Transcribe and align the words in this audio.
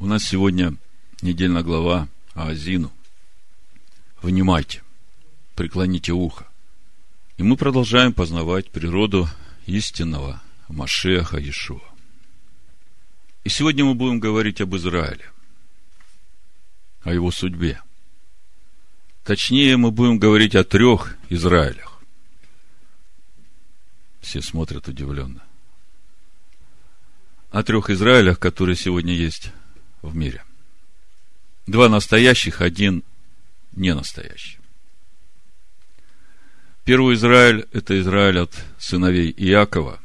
У 0.00 0.06
нас 0.06 0.24
сегодня 0.24 0.78
недельная 1.20 1.62
глава 1.62 2.08
Аазину. 2.32 2.90
Внимайте, 4.22 4.82
преклоните 5.54 6.12
ухо. 6.12 6.48
И 7.36 7.42
мы 7.42 7.58
продолжаем 7.58 8.14
познавать 8.14 8.70
природу 8.70 9.28
истинного 9.66 10.40
Машеха 10.68 11.36
Иешуа. 11.36 11.82
И 13.44 13.50
сегодня 13.50 13.84
мы 13.84 13.94
будем 13.94 14.20
говорить 14.20 14.62
об 14.62 14.74
Израиле, 14.74 15.30
о 17.02 17.12
его 17.12 17.30
судьбе. 17.30 17.82
Точнее, 19.22 19.76
мы 19.76 19.90
будем 19.90 20.18
говорить 20.18 20.54
о 20.54 20.64
трех 20.64 21.18
Израилях. 21.28 22.00
Все 24.22 24.40
смотрят 24.40 24.88
удивленно. 24.88 25.42
О 27.50 27.62
трех 27.62 27.90
Израилях, 27.90 28.38
которые 28.38 28.76
сегодня 28.76 29.12
есть 29.12 29.52
в 30.02 30.14
мире. 30.14 30.42
Два 31.66 31.88
настоящих, 31.88 32.60
один 32.60 33.04
не 33.72 33.94
настоящий. 33.94 34.58
Первый 36.84 37.14
Израиль– 37.14 37.66
это 37.72 37.98
Израиль 38.00 38.40
от 38.40 38.54
сыновей 38.78 39.32
Иакова, 39.36 40.00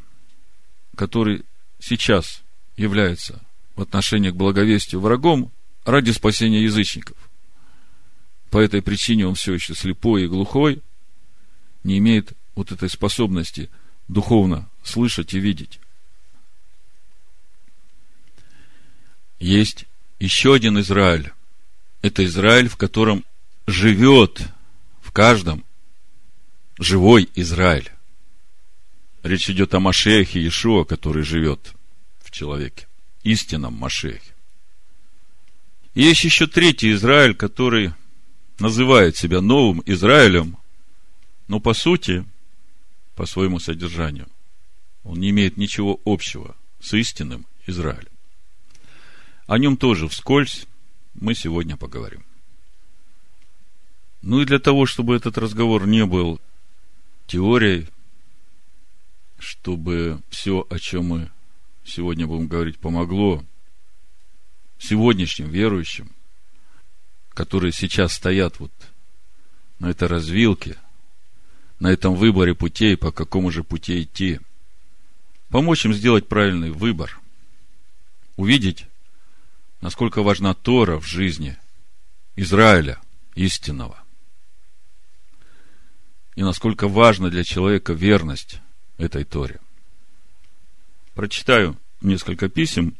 который 0.96 1.44
сейчас 1.80 2.44
является 2.78 3.42
в 3.76 3.82
отношении 3.82 4.30
к 4.30 4.36
благовестию 4.36 5.02
врагом 5.02 5.52
ради 5.86 6.12
спасения 6.12 6.64
язычников. 6.64 7.18
По 8.50 8.60
этой 8.60 8.82
причине 8.82 9.28
он 9.28 9.36
все 9.36 9.54
еще 9.54 9.74
слепой 9.74 10.24
и 10.24 10.28
глухой, 10.28 10.82
не 11.84 11.98
имеет 11.98 12.34
вот 12.56 12.72
этой 12.72 12.90
способности 12.90 13.70
духовно 14.08 14.70
слышать 14.84 15.34
и 15.34 15.40
видеть. 15.40 15.80
Есть 19.40 19.86
еще 20.20 20.54
один 20.54 20.80
Израиль. 20.80 21.32
Это 22.02 22.24
Израиль, 22.26 22.70
в 22.70 22.78
котором 22.78 23.26
живет 23.68 24.42
в 25.02 25.12
каждом 25.12 25.64
живой 26.78 27.30
Израиль. 27.36 27.92
Речь 29.24 29.50
идет 29.50 29.74
о 29.74 29.80
Машехе 29.80 30.40
Иешуа, 30.40 30.84
который 30.84 31.24
живет 31.24 31.74
в 32.20 32.32
человеке. 32.32 32.88
Истинном 33.24 33.74
Машехе. 33.74 34.34
Есть 35.96 36.24
еще 36.24 36.46
третий 36.46 36.92
Израиль, 36.92 37.34
который 37.34 37.94
называет 38.60 39.18
себя 39.18 39.42
новым 39.42 39.82
Израилем, 39.86 40.58
но 41.48 41.60
по 41.60 41.74
сути, 41.74 42.26
по 43.16 43.26
своему 43.26 43.60
содержанию, 43.60 44.28
он 45.04 45.20
не 45.20 45.30
имеет 45.30 45.58
ничего 45.58 46.00
общего 46.06 46.56
с 46.80 46.94
истинным 46.94 47.46
Израилем. 47.66 48.15
О 49.48 49.60
нем 49.60 49.78
тоже 49.78 50.08
вскользь 50.08 50.66
мы 51.14 51.36
сегодня 51.36 51.78
поговорим. 51.78 52.24
Ну 54.22 54.42
и 54.42 54.46
для 54.46 54.58
того, 54.58 54.88
чтобы 54.88 55.16
этот 55.16 55.38
разговор 55.38 55.86
не 55.86 56.06
был 56.06 56.42
теорией, 57.28 57.88
чтобы 59.38 60.22
все, 60.30 60.66
о 60.70 60.80
чем 60.80 61.06
мы 61.06 61.32
сегодня 61.84 62.26
будем 62.26 62.48
говорить, 62.48 62.80
помогло 62.80 63.46
сегодняшним 64.80 65.50
верующим, 65.50 66.12
которые 67.30 67.72
сейчас 67.72 68.14
стоят 68.14 68.60
вот 68.60 68.72
на 69.78 69.92
этой 69.92 70.08
развилке, 70.08 70.76
на 71.80 71.92
этом 71.92 72.16
выборе 72.16 72.56
путей, 72.56 72.98
по 72.98 73.12
какому 73.12 73.52
же 73.52 73.64
пути 73.64 74.02
идти, 74.02 74.40
помочь 75.50 75.86
им 75.86 75.94
сделать 75.94 76.28
правильный 76.28 76.72
выбор, 76.72 77.20
увидеть 78.38 78.88
насколько 79.86 80.24
важна 80.24 80.56
Тора 80.56 81.00
в 81.00 81.06
жизни 81.06 81.60
Израиля 82.36 83.00
истинного. 83.36 84.04
И 86.36 86.42
насколько 86.42 86.88
важна 86.88 87.30
для 87.30 87.44
человека 87.44 87.94
верность 87.94 88.62
этой 88.98 89.26
Торе. 89.26 89.60
Прочитаю 91.14 91.78
несколько 92.02 92.50
писем. 92.50 92.96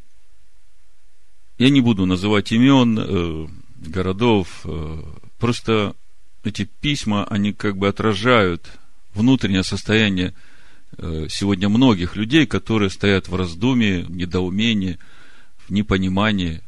Я 1.58 1.72
не 1.72 1.82
буду 1.82 2.06
называть 2.06 2.52
имен 2.52 3.00
э, 3.00 3.48
городов. 3.78 4.62
Э, 4.66 5.02
просто 5.40 5.96
эти 6.44 6.66
письма, 6.66 7.26
они 7.26 7.52
как 7.52 7.78
бы 7.78 7.88
отражают 7.88 8.70
внутреннее 9.16 9.64
состояние 9.64 10.36
э, 11.00 11.30
сегодня 11.32 11.68
многих 11.68 12.16
людей, 12.16 12.46
которые 12.46 12.92
стоят 12.92 13.28
в 13.28 13.36
раздумии, 13.36 14.04
в 14.04 14.12
недоумении, 14.12 15.00
в 15.58 15.72
непонимании 15.72 16.62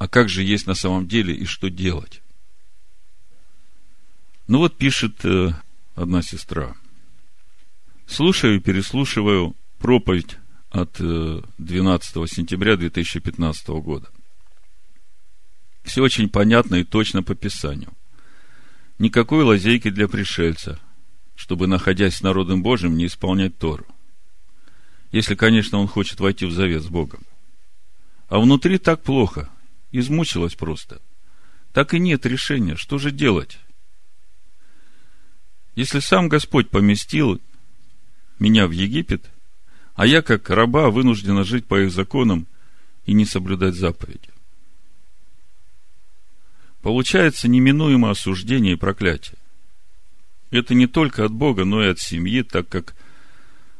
а 0.00 0.08
как 0.08 0.30
же 0.30 0.42
есть 0.42 0.66
на 0.66 0.74
самом 0.74 1.06
деле 1.06 1.34
и 1.34 1.44
что 1.44 1.68
делать? 1.68 2.22
Ну 4.48 4.58
вот 4.58 4.78
пишет 4.78 5.22
э, 5.26 5.50
одна 5.94 6.22
сестра. 6.22 6.74
Слушаю 8.06 8.56
и 8.56 8.60
переслушиваю 8.60 9.54
проповедь 9.78 10.38
от 10.70 10.96
э, 11.00 11.42
12 11.58 12.30
сентября 12.30 12.78
2015 12.78 13.68
года. 13.68 14.08
Все 15.84 16.02
очень 16.02 16.30
понятно 16.30 16.76
и 16.76 16.84
точно 16.84 17.22
по 17.22 17.34
Писанию. 17.34 17.92
Никакой 18.98 19.44
лазейки 19.44 19.90
для 19.90 20.08
пришельца, 20.08 20.80
чтобы, 21.36 21.66
находясь 21.66 22.16
с 22.16 22.22
народом 22.22 22.62
Божьим, 22.62 22.96
не 22.96 23.04
исполнять 23.04 23.58
Тору. 23.58 23.84
Если, 25.12 25.34
конечно, 25.34 25.76
он 25.76 25.88
хочет 25.88 26.20
войти 26.20 26.46
в 26.46 26.52
завет 26.52 26.84
с 26.84 26.88
Богом. 26.88 27.20
А 28.28 28.40
внутри 28.40 28.78
так 28.78 29.02
плохо– 29.02 29.50
измучилась 29.92 30.54
просто. 30.54 31.00
Так 31.72 31.94
и 31.94 31.98
нет 31.98 32.26
решения, 32.26 32.76
что 32.76 32.98
же 32.98 33.10
делать? 33.10 33.58
Если 35.76 36.00
сам 36.00 36.28
Господь 36.28 36.68
поместил 36.68 37.40
меня 38.38 38.66
в 38.66 38.72
Египет, 38.72 39.30
а 39.94 40.06
я, 40.06 40.22
как 40.22 40.50
раба, 40.50 40.90
вынуждена 40.90 41.44
жить 41.44 41.66
по 41.66 41.80
их 41.80 41.92
законам 41.92 42.46
и 43.06 43.12
не 43.12 43.24
соблюдать 43.24 43.74
заповеди. 43.74 44.28
Получается 46.82 47.48
неминуемо 47.48 48.10
осуждение 48.10 48.72
и 48.72 48.76
проклятие. 48.76 49.36
Это 50.50 50.74
не 50.74 50.86
только 50.86 51.24
от 51.24 51.32
Бога, 51.32 51.64
но 51.64 51.84
и 51.84 51.88
от 51.88 52.00
семьи, 52.00 52.42
так 52.42 52.68
как 52.68 52.96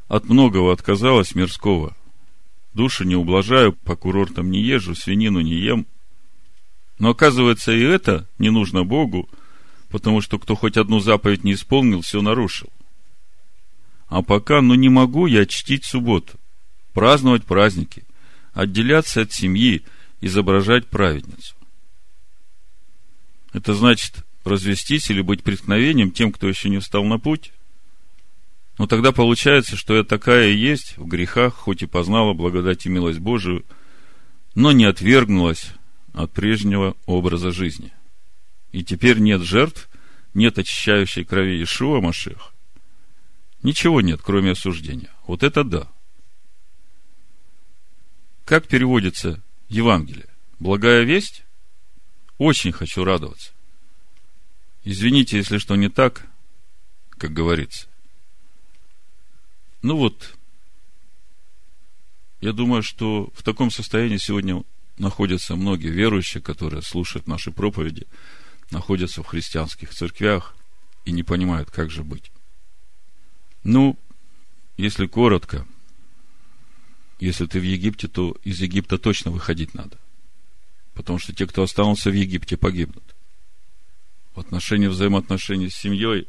от 0.09 0.29
многого 0.29 0.73
отказалась 0.73 1.35
мирского. 1.35 1.97
Душу 2.75 3.05
не 3.05 3.17
ублажаю, 3.17 3.73
по 3.73 3.97
курортам 3.97 4.51
не 4.51 4.63
езжу, 4.63 4.95
свинину 4.95 5.41
не 5.41 5.55
ем– 5.55 5.87
но 7.01 7.11
оказывается, 7.11 7.73
и 7.73 7.81
это 7.81 8.29
не 8.39 8.51
нужно 8.51 8.85
Богу, 8.85 9.29
потому 9.89 10.21
что 10.21 10.39
кто 10.39 10.55
хоть 10.55 10.77
одну 10.77 11.01
заповедь 11.01 11.45
не 11.45 11.55
исполнил, 11.55 12.03
все 12.03 12.21
нарушил. 12.21 12.69
А 14.07 14.23
пока, 14.23 14.61
ну 14.61 14.75
не 14.75 14.91
могу 14.91 15.27
я 15.27 15.47
чтить 15.47 15.85
субботу, 15.85 16.39
праздновать 16.93 17.45
праздники, 17.45 18.05
отделяться 18.53 19.23
от 19.23 19.33
семьи, 19.33 19.83
изображать 20.21 20.89
праведницу. 20.89 21.57
Это 23.55 23.73
значит 23.75 24.25
развестись 24.45 25.11
или 25.11 25.23
быть 25.23 25.43
преткновением 25.43 26.13
тем, 26.13 26.33
кто 26.33 26.49
еще 26.49 26.69
не 26.69 26.81
встал 26.81 27.05
на 27.05 27.19
путь? 27.19 27.53
Но 28.77 28.87
тогда 28.87 29.13
получается, 29.13 29.77
что 29.77 29.97
я 29.97 30.05
такая 30.05 30.51
и 30.51 30.57
есть 30.57 30.99
в 30.99 31.07
грехах, 31.07 31.55
хоть 31.55 31.83
и 31.83 31.87
познала 31.87 32.35
благодать 32.35 32.85
и 32.85 32.91
милость 32.91 33.21
Божию, 33.21 33.65
но 34.55 34.73
не 34.73 34.85
отвергнулась 34.85 35.71
от 36.13 36.33
прежнего 36.33 36.97
образа 37.07 37.53
жизни. 37.53 37.93
И 38.73 38.85
теперь 38.85 39.19
нет 39.19 39.43
жертв, 39.43 39.89
нет 40.35 40.59
очищающей 40.59 41.25
крови 41.25 41.63
Ишуа 41.63 42.01
Машех. 42.01 42.53
Ничего 43.63 44.01
нет, 44.01 44.21
кроме 44.23 44.53
осуждения. 44.53 45.11
Вот 45.27 45.43
это 45.43 45.65
да. 45.65 45.89
Как 48.45 48.67
переводится 48.67 49.43
Евангелие? 49.69 50.29
Благая 50.59 51.05
весть? 51.05 51.45
Очень 52.39 52.73
хочу 52.73 53.05
радоваться. 53.05 53.53
Извините, 54.83 55.37
если 55.37 55.59
что 55.59 55.77
не 55.77 55.89
так, 55.89 56.27
как 57.11 57.33
говорится. 57.33 57.87
Ну 59.83 59.97
вот, 59.97 60.37
я 62.41 62.53
думаю, 62.53 62.83
что 62.83 63.31
в 63.35 63.43
таком 63.43 63.71
состоянии 63.71 64.17
сегодня 64.17 64.65
находятся 65.01 65.57
многие 65.57 65.89
верующие, 65.89 66.43
которые 66.43 66.83
слушают 66.83 67.27
наши 67.27 67.51
проповеди, 67.51 68.07
находятся 68.71 69.23
в 69.23 69.27
христианских 69.27 69.91
церквях 69.91 70.55
и 71.05 71.13
не 71.13 71.23
понимают, 71.23 71.71
как 71.71 71.91
же 71.91 72.05
быть. 72.05 72.31
Ну, 73.65 73.99
если 74.77 75.07
коротко, 75.07 75.67
если 77.19 77.47
ты 77.47 77.61
в 77.61 77.65
Египте, 77.65 78.09
то 78.09 78.37
из 78.45 78.61
Египта 78.61 78.99
точно 78.99 79.31
выходить 79.31 79.75
надо. 79.75 79.99
Потому 80.95 81.19
что 81.19 81.35
те, 81.35 81.47
кто 81.47 81.63
остался 81.63 82.11
в 82.11 82.15
Египте, 82.15 82.57
погибнут. 82.57 83.15
В 84.35 84.41
отношении 84.41 84.87
взаимоотношений 84.87 85.71
с 85.71 85.75
семьей, 85.75 86.29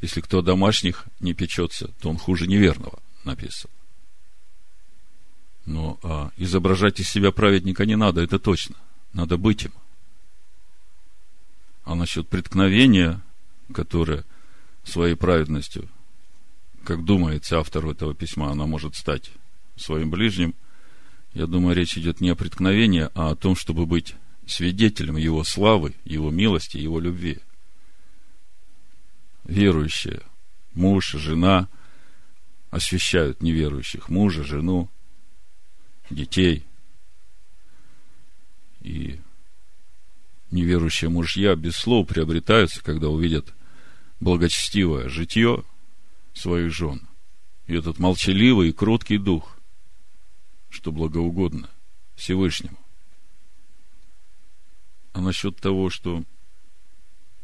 если 0.00 0.20
кто 0.20 0.42
домашних 0.42 1.06
не 1.20 1.34
печется, 1.34 1.88
то 2.00 2.08
он 2.10 2.16
хуже 2.16 2.46
неверного, 2.46 2.98
написано. 3.24 3.72
Но 5.68 5.98
а, 6.02 6.30
изображать 6.38 6.98
из 6.98 7.10
себя 7.10 7.30
праведника 7.30 7.84
не 7.84 7.94
надо, 7.94 8.22
это 8.22 8.38
точно. 8.38 8.74
Надо 9.12 9.36
быть 9.36 9.64
им. 9.64 9.72
А 11.84 11.94
насчет 11.94 12.26
преткновения, 12.26 13.20
которое 13.74 14.24
своей 14.82 15.14
праведностью, 15.14 15.86
как 16.84 17.04
думается 17.04 17.58
автору 17.58 17.90
этого 17.90 18.14
письма, 18.14 18.50
она 18.50 18.64
может 18.64 18.96
стать 18.96 19.30
своим 19.76 20.10
ближним, 20.10 20.54
я 21.34 21.46
думаю, 21.46 21.76
речь 21.76 21.98
идет 21.98 22.22
не 22.22 22.30
о 22.30 22.34
преткновении, 22.34 23.10
а 23.14 23.32
о 23.32 23.36
том, 23.36 23.54
чтобы 23.54 23.84
быть 23.84 24.14
свидетелем 24.46 25.18
Его 25.18 25.44
славы, 25.44 25.94
Его 26.06 26.30
милости, 26.30 26.78
Его 26.78 26.98
любви. 26.98 27.40
Верующие, 29.44 30.22
муж, 30.72 31.10
жена 31.12 31.68
освящают 32.70 33.42
неверующих, 33.42 34.08
мужа, 34.08 34.44
жену, 34.44 34.88
детей. 36.10 36.64
И 38.80 39.18
неверующие 40.50 41.10
мужья 41.10 41.54
без 41.54 41.76
слов 41.76 42.08
приобретаются, 42.08 42.82
когда 42.82 43.08
увидят 43.08 43.54
благочестивое 44.20 45.08
житье 45.08 45.64
своих 46.32 46.72
жен. 46.72 47.08
И 47.66 47.74
этот 47.74 47.98
молчаливый 47.98 48.70
и 48.70 48.72
кроткий 48.72 49.18
дух, 49.18 49.58
что 50.70 50.92
благоугодно 50.92 51.68
Всевышнему. 52.14 52.78
А 55.12 55.20
насчет 55.20 55.56
того, 55.56 55.90
что 55.90 56.24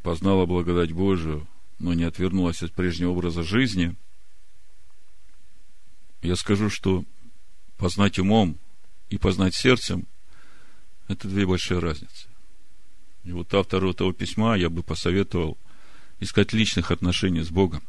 познала 0.02 0.46
благодать 0.46 0.92
Божию, 0.92 1.46
но 1.78 1.92
не 1.92 2.04
отвернулась 2.04 2.62
от 2.62 2.72
прежнего 2.72 3.10
образа 3.10 3.42
жизни, 3.42 3.96
я 6.22 6.36
скажу, 6.36 6.70
что 6.70 7.04
познать 7.76 8.18
умом 8.18 8.58
и 9.10 9.18
познать 9.18 9.54
сердцем– 9.54 10.06
это 11.08 11.28
две 11.28 11.46
большие 11.46 11.80
разницы. 11.80 12.28
И 13.24 13.32
вот 13.32 13.52
автору 13.54 13.90
этого 13.90 14.12
письма 14.12 14.56
я 14.56 14.70
бы 14.70 14.82
посоветовал 14.82 15.58
искать 16.20 16.52
личных 16.52 16.90
отношений 16.90 17.42
с 17.42 17.50
Богом. 17.50 17.82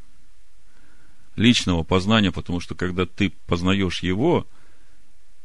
Личного 1.35 1.83
познания, 1.83 2.31
потому 2.31 2.59
что 2.59 2.75
когда 2.75 3.05
ты 3.05 3.31
познаешь 3.45 4.01
Его, 4.01 4.47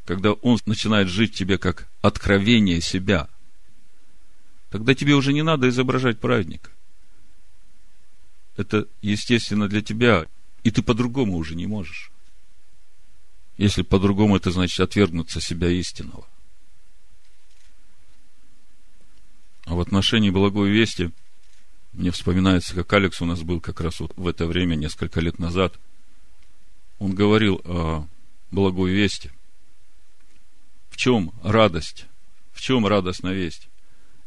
когда 0.04 0.32
Он 0.32 0.58
начинает 0.66 1.08
жить 1.08 1.34
тебе 1.34 1.58
как 1.58 1.88
откровение 2.00 2.80
себя, 2.80 3.28
тогда 4.70 4.94
тебе 4.94 5.14
уже 5.14 5.32
не 5.32 5.42
надо 5.42 5.68
изображать 5.68 6.20
праведника. 6.20 6.70
Это 8.56 8.86
естественно 9.02 9.68
для 9.68 9.82
тебя, 9.82 10.26
и 10.62 10.70
ты 10.70 10.82
по-другому 10.82 11.36
уже 11.36 11.56
не 11.56 11.66
можешь. 11.66 12.12
Если 13.60 13.82
по-другому, 13.82 14.36
это 14.36 14.50
значит 14.52 14.80
отвергнуться 14.80 15.38
себя 15.38 15.68
истинного. 15.68 16.26
А 19.66 19.74
в 19.74 19.80
отношении 19.80 20.30
благой 20.30 20.70
вести, 20.70 21.10
мне 21.92 22.10
вспоминается, 22.10 22.74
как 22.74 22.90
Алекс 22.94 23.20
у 23.20 23.26
нас 23.26 23.42
был 23.42 23.60
как 23.60 23.82
раз 23.82 24.00
вот 24.00 24.16
в 24.16 24.26
это 24.26 24.46
время, 24.46 24.76
несколько 24.76 25.20
лет 25.20 25.38
назад. 25.38 25.78
Он 26.98 27.14
говорил 27.14 27.60
о 27.66 28.06
благой 28.50 28.92
вести. 28.92 29.30
В 30.88 30.96
чем 30.96 31.30
радость? 31.42 32.06
В 32.54 32.62
чем 32.62 32.86
радостная 32.86 33.34
весть? 33.34 33.68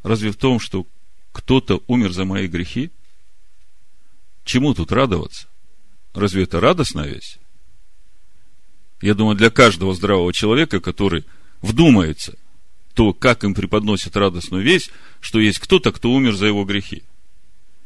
Разве 0.04 0.30
в 0.30 0.38
том, 0.38 0.60
что 0.60 0.86
кто-то 1.32 1.82
умер 1.88 2.12
за 2.12 2.26
мои 2.26 2.46
грехи? 2.46 2.92
Чему 4.44 4.76
тут 4.76 4.92
радоваться? 4.92 5.48
Разве 6.14 6.44
это 6.44 6.60
радостная 6.60 7.08
весть? 7.08 7.40
Я 9.04 9.16
думаю, 9.16 9.36
для 9.36 9.50
каждого 9.50 9.94
здравого 9.94 10.32
человека, 10.32 10.80
который 10.80 11.26
вдумается 11.62 12.38
то 12.94 13.12
как 13.12 13.44
им 13.44 13.54
преподносят 13.54 14.16
радостную 14.16 14.64
весть, 14.64 14.92
что 15.20 15.40
есть 15.40 15.60
кто-то, 15.60 15.92
кто 15.92 16.10
умер 16.10 16.36
за 16.36 16.46
его 16.46 16.64
грехи. 16.64 17.04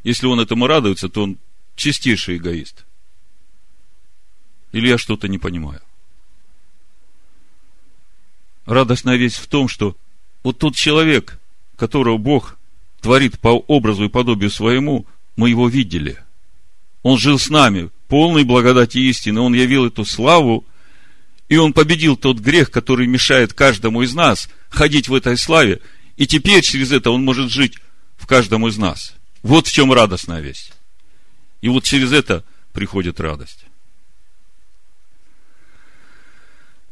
Если 0.03 0.27
он 0.27 0.39
этому 0.39 0.67
радуется, 0.67 1.09
то 1.09 1.23
он 1.23 1.37
чистейший 1.75 2.37
эгоист. 2.37 2.85
Или 4.73 4.89
я 4.89 4.99
что-то 4.99 5.27
не 5.27 5.39
понимаю. 5.39 5.81
Радостная 8.67 9.15
весть 9.15 9.37
в 9.37 9.47
том, 9.47 9.69
что 9.69 9.95
вот 10.43 10.59
тот 10.59 10.75
человек, 10.75 11.39
которого 11.77 12.17
Бог 12.17 12.59
творит 13.01 13.39
по 13.39 13.47
образу 13.47 14.03
и 14.03 14.09
подобию 14.09 14.51
своему, 14.51 15.07
мы 15.35 15.49
его 15.49 15.67
видели. 15.67 16.19
Он 17.01 17.17
жил 17.17 17.39
с 17.39 17.49
нами, 17.49 17.89
полной 18.07 18.43
благодати 18.43 18.99
истины. 18.99 19.39
Он 19.39 19.55
явил 19.55 19.87
эту 19.87 20.05
славу– 20.05 20.63
и 21.49 21.57
он 21.57 21.73
победил 21.73 22.17
тот 22.17 22.39
грех, 22.39 22.71
который 22.71 23.07
мешает 23.07 23.53
каждому 23.53 24.01
из 24.01 24.13
нас 24.13 24.49
ходить 24.69 25.07
в 25.07 25.13
этой 25.13 25.37
славе. 25.37 25.81
И 26.17 26.27
теперь 26.27 26.61
через 26.61 26.91
это 26.91 27.11
он 27.11 27.23
может 27.23 27.49
жить 27.49 27.77
в 28.17 28.27
каждом 28.27 28.67
из 28.67 28.77
нас. 28.77 29.15
Вот 29.43 29.67
в 29.67 29.71
чем 29.71 29.93
радостная 29.93 30.41
весть. 30.41 30.73
И 31.61 31.69
вот 31.69 31.83
через 31.83 32.11
это 32.11 32.43
приходит 32.73 33.19
радость. 33.19 33.65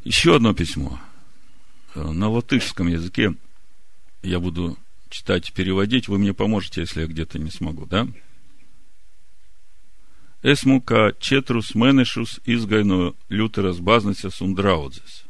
Еще 0.03 0.35
одно 0.35 0.53
письмо. 0.53 0.99
На 1.95 2.29
латышском 2.29 2.87
языке 2.87 3.33
я 4.21 4.39
буду 4.39 4.77
читать 5.09 5.51
переводить. 5.53 6.07
Вы 6.07 6.19
мне 6.19 6.33
поможете, 6.33 6.81
если 6.81 7.01
я 7.01 7.07
где-то 7.07 7.39
не 7.39 7.51
смогу, 7.51 7.85
да? 7.85 8.07
Esmu 10.45 10.77
kā 10.85 11.09
četrus 11.17 11.71
mēnešus 11.73 12.37
izgāju 12.45 12.85
no 12.85 13.13
Базница 13.81 14.29
Сундрауdzes. 14.29 15.25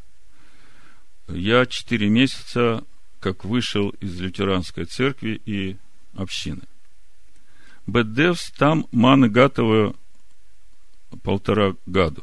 Я 1.29 1.65
четыре 1.65 2.09
месяца 2.09 2.83
как 3.21 3.45
вышел 3.45 3.89
из 4.01 4.19
лютеранской 4.19 4.85
церкви 4.85 5.41
и 5.45 5.77
общины. 6.15 6.63
Беддевс 7.88 8.51
там 8.51 8.88
маны 8.91 9.29
готовы 9.29 9.95
полтора 11.23 11.75
года. 11.85 12.21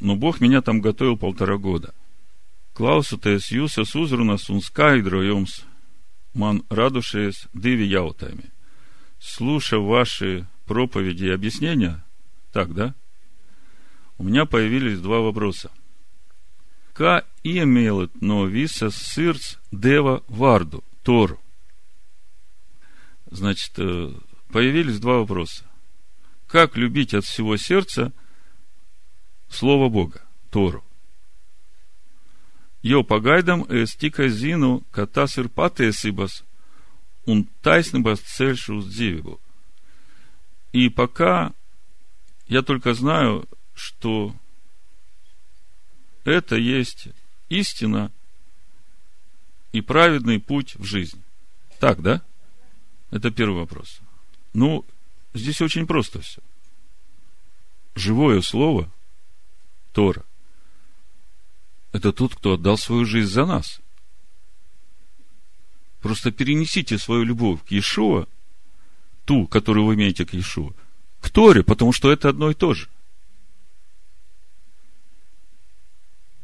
Но 0.00 0.16
Бог 0.16 0.40
меня 0.40 0.62
там 0.62 0.80
готовил 0.80 1.16
полтора 1.16 1.58
года. 1.58 1.94
Klausāties 2.74 3.50
jūsos 3.52 3.94
uzrunas 3.94 4.48
un 4.48 4.62
skaidrojums, 4.62 5.64
man 6.34 6.62
radušies 6.70 7.46
divi 7.52 7.86
jautājumi. 7.90 8.50
Слушая 9.18 9.80
ваши 9.80 10.46
проповеди 10.70 11.24
и 11.24 11.30
объяснения, 11.30 12.00
так, 12.52 12.72
да? 12.74 12.94
У 14.18 14.22
меня 14.22 14.44
появились 14.44 15.00
два 15.00 15.18
вопроса. 15.18 15.68
Ка 16.92 17.24
имелит 17.42 18.12
но 18.22 18.46
виса 18.46 18.90
сырц 18.90 19.56
дева 19.72 20.22
варду, 20.28 20.84
Тору? 21.02 21.40
Значит, 23.32 23.72
э, 23.78 24.12
появились 24.52 25.00
два 25.00 25.18
вопроса. 25.18 25.64
Как 26.46 26.76
любить 26.76 27.14
от 27.14 27.24
всего 27.24 27.56
сердца 27.56 28.12
Слово 29.48 29.88
Бога, 29.88 30.22
Тору? 30.52 30.84
Jo 32.82 33.02
pagaidām 33.02 33.66
es 33.68 33.98
tikai 33.98 34.30
zinu, 34.30 34.84
ka 34.94 35.04
tas 35.06 35.36
ir 35.36 35.50
patiesības 35.50 36.44
un 37.26 37.44
И 40.72 40.88
пока 40.88 41.52
я 42.46 42.62
только 42.62 42.94
знаю, 42.94 43.48
что 43.74 44.34
это 46.24 46.56
есть 46.56 47.08
истина 47.48 48.12
и 49.72 49.80
праведный 49.80 50.38
путь 50.38 50.76
в 50.76 50.84
жизнь. 50.84 51.22
Так, 51.78 52.02
да? 52.02 52.22
Это 53.10 53.30
первый 53.30 53.60
вопрос. 53.60 54.00
Ну, 54.52 54.84
здесь 55.34 55.60
очень 55.60 55.86
просто 55.86 56.20
все. 56.20 56.40
Живое 57.96 58.40
слово, 58.40 58.90
Тора, 59.92 60.24
это 61.92 62.12
тот, 62.12 62.36
кто 62.36 62.54
отдал 62.54 62.78
свою 62.78 63.04
жизнь 63.04 63.30
за 63.30 63.46
нас. 63.46 63.80
Просто 66.00 66.30
перенесите 66.30 66.98
свою 66.98 67.24
любовь 67.24 67.64
к 67.64 67.72
Иешуа– 67.72 68.28
ту, 69.30 69.46
которую 69.46 69.86
вы 69.86 69.94
имеете 69.94 70.26
к 70.26 70.34
Иешуа, 70.34 70.72
к 71.20 71.30
Торе, 71.30 71.62
потому 71.62 71.92
что 71.92 72.10
это 72.10 72.28
одно 72.28 72.50
и 72.50 72.54
то 72.54 72.74
же. 72.74 72.88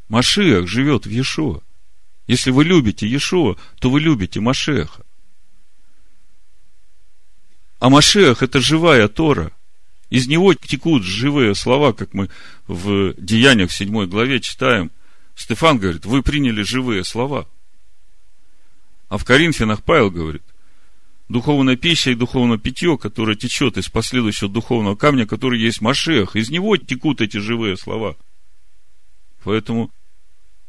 Машиах 0.09 0.69
живет 0.69 1.05
в 1.05 1.11
Иешуа. 1.11 1.63
Если 2.29 2.53
вы 2.53 2.63
любите 2.63 3.09
Иешуа, 3.09 3.57
то 3.81 3.91
вы 3.91 3.99
любите 3.99 4.39
Машеха. 4.39 5.05
А 7.81 7.91
Машех– 7.91 8.41
это 8.45 8.61
живая 8.61 9.09
Тора. 9.09 9.51
Из 10.09 10.29
него 10.29 10.55
текут 10.55 11.03
живые 11.03 11.57
слова, 11.57 11.93
как 11.93 12.15
мы 12.15 12.31
в 12.69 13.15
Деяниях 13.15 13.73
7 13.73 14.07
главе 14.07 14.39
читаем. 14.39 14.93
Стефан 15.35 15.79
говорит, 15.79 16.07
вы 16.07 16.23
приняли 16.23 16.63
живые 16.63 17.03
слова. 17.03 17.49
А 19.09 19.19
в 19.19 19.25
Коринфянах 19.25 19.83
Павел 19.83 20.13
говорит, 20.13 20.45
духовная 21.29 21.77
пища 21.77 22.11
и 22.11 22.15
духовное 22.15 22.59
питье, 22.59 22.99
которое 22.99 23.37
течет 23.37 23.77
из 23.77 23.89
последующего 23.89 24.51
духовного 24.51 24.97
камня, 24.97 25.27
который 25.27 25.61
есть 25.61 25.81
Машех. 25.81 26.37
Из 26.37 26.51
него 26.51 26.77
текут 26.77 27.21
эти 27.21 27.39
живые 27.39 27.77
слова. 27.77 28.17
Поэтому 29.45 29.91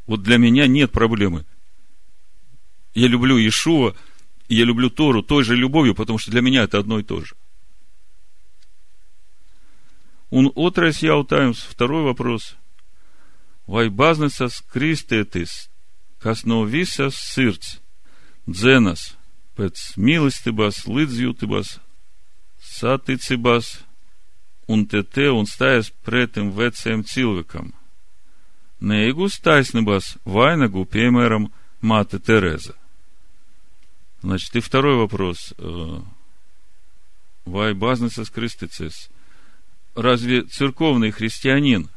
Вот 0.08 0.24
для 0.24 0.38
меня 0.38 0.68
нет 0.68 0.92
проблемы. 0.92 1.46
Я 2.96 3.08
люблю 3.08 3.38
Иешуа, 3.38 3.94
я 4.48 4.64
люблю 4.64 4.90
Тору 4.90 5.22
той 5.22 5.44
же 5.44 5.56
любовью, 5.56 5.94
потому 5.94 6.18
что 6.18 6.32
для 6.32 6.42
меня 6.42 6.64
это 6.64 6.80
одно 6.80 7.00
и 7.00 7.04
то 7.04 7.24
же. 7.24 7.36
Un 10.30 10.52
otrais 10.56 11.02
jautājums, 11.02 11.66
второй 11.70 12.04
вопрос. 12.04 12.56
Vai 13.66 13.90
baznīcas 13.90 14.64
kristietis, 14.74 15.70
kas 16.20 16.46
no 16.46 16.64
visas 16.64 17.16
sirds 17.16 17.82
dzenas 18.48 19.17
līdzjūtības, 20.88 21.78
saticības 22.62 23.72
un 24.68 24.86
te 24.86 25.02
te 25.04 25.30
un 25.34 25.48
stājas 25.50 25.90
pretim 26.06 26.52
veciem 26.54 27.04
cilvēkam, 27.04 27.74
neiegūst 28.80 29.42
taisnības 29.42 30.18
vainagu, 30.26 30.86
piemēram, 30.86 31.50
māte 31.82 32.20
Тереза. 32.20 32.76
Значит, 34.22 34.56
и 34.56 34.60
второй 34.60 34.98
вопрос. 34.98 35.54
Vai 37.46 37.72
baznīcas 37.74 38.30
kristietis? 38.34 39.08
разве 39.98 40.44
церковный 40.44 41.12
христианин, 41.12 41.90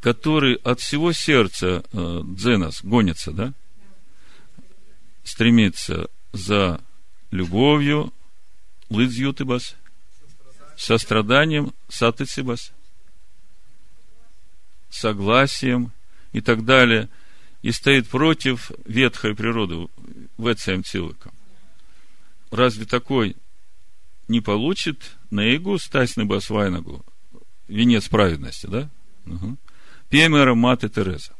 который 0.00 0.56
от 0.56 0.80
всего 0.80 1.12
сердца 1.12 1.82
э, 1.92 2.20
дзенос 2.24 2.82
гонится, 2.82 3.32
да, 3.32 3.54
стремится 5.22 6.08
за 6.34 6.80
любовью, 7.30 8.12
лыдзютыбас, 8.90 9.76
состраданием, 10.76 11.72
сатыцибас, 11.88 12.72
согласием 14.90 15.92
и 16.32 16.40
так 16.40 16.64
далее, 16.64 17.08
и 17.62 17.70
стоит 17.72 18.08
против 18.08 18.70
ветхой 18.84 19.34
природы, 19.34 19.88
вецем 20.36 20.84
цилыком. 20.84 21.32
Разве 22.50 22.84
такой 22.84 23.36
не 24.28 24.40
получит 24.40 25.16
наигу 25.30 25.78
стасны 25.78 26.24
басвайнагу, 26.24 27.04
венец 27.68 28.08
праведности, 28.08 28.66
да? 28.66 28.90
Угу. 29.26 29.56
Пемера 30.10 30.54
Маты 30.54 30.88
Тереза. 30.88 31.32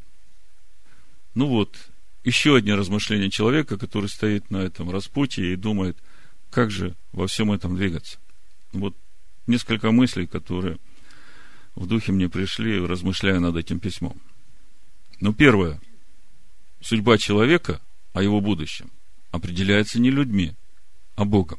Ну 1.34 1.46
вот, 1.46 1.76
еще 2.25 2.57
одни 2.57 2.73
размышления 2.73 3.31
человека, 3.31 3.76
который 3.76 4.09
стоит 4.09 4.50
на 4.50 4.59
этом 4.59 4.90
распутье 4.90 5.52
и 5.52 5.57
думает, 5.57 5.99
как 6.50 6.71
же 6.71 6.97
во 7.12 7.26
всем 7.26 7.52
этом 7.52 7.76
двигаться. 7.76 8.19
Вот 8.73 8.97
несколько 9.47 9.90
мыслей, 9.90 10.26
которые 10.26 10.78
в 11.75 11.87
духе 11.87 12.12
мне 12.12 12.28
пришли, 12.28 12.85
размышляя 12.85 13.40
над 13.40 13.57
этим 13.57 13.78
письмом. 13.78 14.21
Ну, 15.21 15.35
первое. 15.35 15.81
Судьба 16.81 17.19
человека, 17.19 17.81
о 18.12 18.23
его 18.23 18.40
будущем, 18.40 18.90
определяется 19.31 20.00
не 20.00 20.11
людьми, 20.11 20.54
а 21.16 21.25
Богом. 21.25 21.59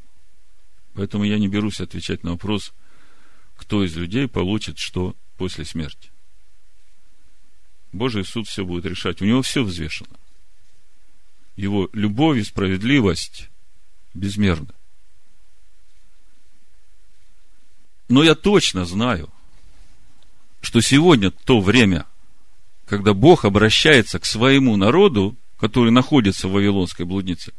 Поэтому 0.94 1.26
я 1.26 1.38
не 1.38 1.48
берусь 1.48 1.82
отвечать 1.82 2.24
на 2.24 2.32
вопрос, 2.32 2.74
кто 3.56 3.84
из 3.84 3.96
людей 3.96 4.28
получит 4.28 4.78
что 4.78 5.16
после 5.38 5.66
смерти. 5.66 6.12
Божий 7.92 8.26
суд 8.26 8.48
все 8.48 8.66
будет 8.66 8.86
решать. 8.86 9.22
У 9.22 9.26
него 9.26 9.42
все 9.42 9.64
взвешено. 9.64 10.16
Его 11.56 11.90
любовь 11.94 12.40
и 12.40 12.44
справедливость 12.44 13.50
безмерны. 14.14 14.74
Но 18.10 18.24
я 18.24 18.36
точно 18.36 18.86
знаю, 18.86 19.30
что 20.62 20.82
сегодня 20.82 21.32
то 21.32 21.60
время, 21.60 22.06
когда 22.86 23.14
Бог 23.14 23.46
обращается 23.46 24.20
к 24.20 24.26
своему 24.26 24.78
народу, 24.78 25.36
который 25.58 25.92
находится 25.92 26.48
в 26.48 26.52
Вавилонской 26.52 27.06
блуднице, 27.06 27.54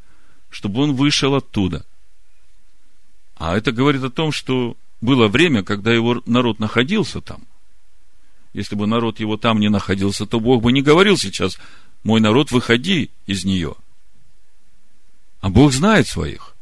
чтобы 0.50 0.82
он 0.82 0.94
вышел 0.94 1.34
оттуда– 1.34 1.84
а 3.36 3.56
это 3.56 3.70
говорит 3.70 4.02
о 4.02 4.10
том, 4.10 4.32
что 4.32 4.76
было 5.00 5.28
время, 5.28 5.62
когда 5.62 5.92
его 5.92 6.22
народ 6.26 6.58
находился 6.58 7.20
там. 7.20 7.46
Если 8.54 8.74
бы 8.74 8.86
народ 8.86 9.20
его 9.20 9.36
там 9.36 9.60
не 9.60 9.68
находился, 9.68 10.24
то 10.24 10.40
Бог 10.40 10.62
бы 10.62 10.72
не 10.72 10.80
говорил 10.80 11.18
сейчас, 11.18 11.58
мой 12.02 12.20
народ, 12.20 12.50
выходи 12.50 13.10
из 13.26 13.44
нее. 13.44 13.74
А 15.46 15.48
Бог 15.48 15.72
знает 15.72 16.08
своих. 16.08 16.56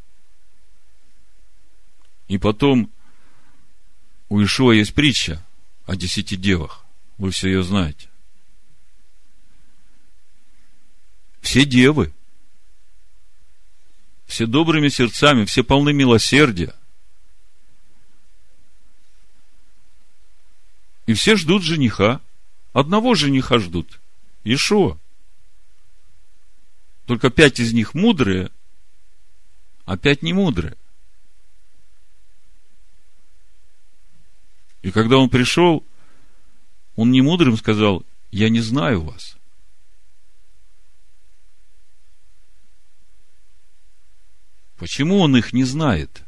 И 2.29 2.37
потом 2.37 2.93
у 4.29 4.45
Ишуа 4.45 4.73
есть 4.73 4.93
притча 4.93 5.43
о 5.87 5.97
десяти 5.97 6.37
девах. 6.37 6.85
Вы 7.17 7.31
все 7.31 7.49
ее 7.49 7.62
знаете. 7.62 8.11
Все 11.41 11.64
девы– 11.64 12.12
все 14.26 14.45
добрыми 14.45 14.91
сердцами, 14.91 15.47
все 15.47 15.64
полны 15.64 15.95
милосердия. 15.95 16.75
И 21.07 21.14
все 21.14 21.37
ждут 21.37 21.62
жениха. 21.62 22.21
Одного 22.75 23.14
жениха 23.14 23.59
ждут. 23.59 23.99
Ишуа. 24.45 24.99
Только 27.07 27.31
пять 27.31 27.61
из 27.61 27.73
них 27.73 27.95
мудрые, 27.95 28.50
а 29.85 29.97
пять 29.97 30.23
не 30.23 30.33
мудрые. 30.33 30.76
И 34.83 34.91
когда 34.91 35.17
он 35.17 35.31
пришел, 35.31 35.85
он 36.97 37.11
не 37.11 37.23
мудрым 37.23 37.57
сказал, 37.57 38.05
я 38.31 38.49
не 38.49 38.61
знаю 38.61 39.03
вас. 39.03 39.37
Почему 44.76 45.21
он 45.21 45.37
их 45.37 45.53
не 45.53 45.64
знает? 45.64 46.23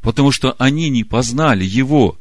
Потому 0.00 0.30
что 0.30 0.54
они 0.58 0.88
не 0.88 1.04
познали 1.04 1.64
его, 1.64 2.18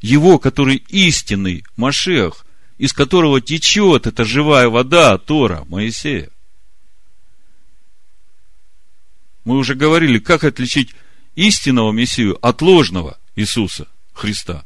его, 0.00 0.38
который 0.38 0.76
истинный 0.88 1.64
Машех, 1.76 2.46
из 2.80 2.94
которого 2.94 3.42
течет 3.42 4.06
эта 4.06 4.24
живая 4.24 4.70
вода 4.70 5.18
Тора 5.18 5.66
Моисея. 5.68 6.30
Мы 9.44 9.58
уже 9.58 9.74
говорили, 9.74 10.18
как 10.18 10.44
отличить 10.44 10.94
истинного 11.34 11.92
Мессию 11.92 12.38
от 12.40 12.62
ложного 12.62 13.18
Иисуса 13.36 13.86
Христа. 14.14 14.64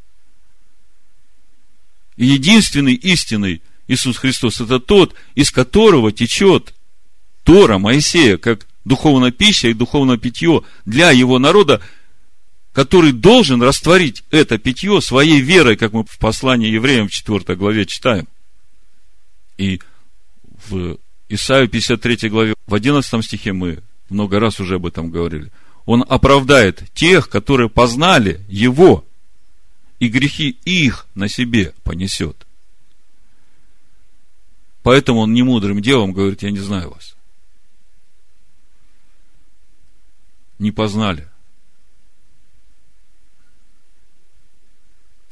И 2.16 2.26
единственный 2.26 2.94
истинный– 2.94 3.62
Иисус 3.88 4.16
Христос, 4.16 4.60
это 4.60 4.78
тот, 4.78 5.16
из 5.34 5.50
которого 5.50 6.12
течет 6.12 6.72
Тора 7.42 7.78
Моисея, 7.78 8.36
как 8.36 8.68
духовная 8.84 9.32
пища 9.32 9.66
и 9.66 9.74
духовное 9.74 10.18
питье 10.18 10.62
для 10.84 11.10
его 11.10 11.40
народа, 11.40 11.82
который 12.74 13.12
должен 13.12 13.62
растворить 13.62 14.24
это 14.32 14.58
питье 14.58 15.00
своей 15.00 15.40
верой, 15.40 15.76
как 15.76 15.92
мы 15.92 16.04
в 16.04 16.18
послании 16.18 16.68
евреям 16.68 17.06
в 17.06 17.12
4 17.12 17.54
главе 17.54 17.86
читаем. 17.86 18.26
И 19.56 19.80
в 20.68 20.98
Исаию 21.28 21.68
53 21.68 22.28
главе, 22.28 22.54
в 22.66 22.74
11 22.74 23.24
стихе 23.24 23.52
мы 23.52 23.78
много 24.10 24.40
раз 24.40 24.58
уже 24.58 24.74
об 24.74 24.86
этом 24.86 25.10
говорили. 25.10 25.52
Он 25.86 26.04
оправдает 26.06 26.82
тех, 26.94 27.28
которые 27.28 27.70
познали 27.70 28.40
Его, 28.48 29.04
и 30.00 30.08
грехи 30.08 30.58
их 30.64 31.06
на 31.14 31.28
себе 31.28 31.74
понесет. 31.84 32.44
Поэтому 34.82 35.20
он 35.20 35.32
не 35.32 35.44
мудрым 35.44 35.80
девам 35.80 36.12
говорит, 36.12 36.42
я 36.42 36.50
не 36.50 36.58
знаю 36.58 36.90
вас. 36.90 37.14
Не 40.58 40.72
познали. 40.72 41.28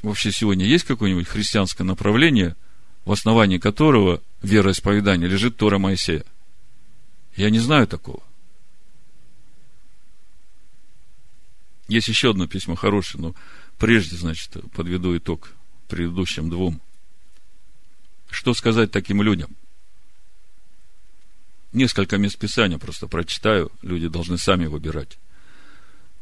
Вообще 0.02 0.32
сегодня 0.32 0.66
есть 0.66 0.84
какое-нибудь 0.84 1.28
христианское 1.28 1.84
направление, 1.84 2.56
в 3.04 3.12
основании 3.12 3.58
которого 3.58 4.20
вероисповедание 4.42 5.28
лежит 5.28 5.56
Тора 5.56 5.78
Моисея? 5.78 6.24
Я 7.36 7.50
не 7.50 7.60
знаю 7.60 7.86
такого. 7.86 8.22
Есть 11.88 12.08
еще 12.08 12.30
одно 12.30 12.46
письмо 12.46 12.74
хорошее, 12.74 13.22
но 13.22 13.34
прежде, 13.78 14.16
значит, 14.16 14.56
подведу 14.72 15.16
итог 15.16 15.52
предыдущим 15.88 16.50
двум– 16.50 16.80
что 18.32 18.54
сказать 18.54 18.90
таким 18.90 19.22
людям? 19.22 19.54
Несколько 21.72 22.16
мест 22.16 22.38
Писания 22.38 22.78
просто 22.78 23.06
прочитаю, 23.06 23.70
люди 23.82 24.08
должны 24.08 24.38
сами 24.38 24.66
выбирать. 24.66 25.18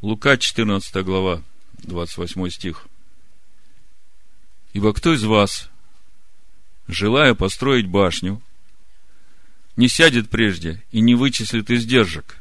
Лука, 0.03 0.37
14 0.37 1.05
глава, 1.05 1.43
28 1.79 2.51
стих. 2.51 2.87
Ибо 4.73 4.93
кто 4.93 5.15
из 5.15 5.25
вас, 5.25 5.69
желая 6.87 7.35
построить 7.35 7.87
башню, 7.87 8.41
не 9.77 9.89
сядет 9.89 10.31
прежде 10.31 10.83
и 10.93 11.01
не 11.01 11.15
вычислит 11.15 11.71
издержек, 11.71 12.37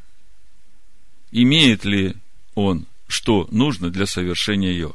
имеет 1.32 1.86
ли 1.86 2.16
он, 2.54 2.86
что 3.08 3.48
нужно 3.52 3.90
для 3.90 4.06
совершения 4.06 4.72
ее, 4.72 4.94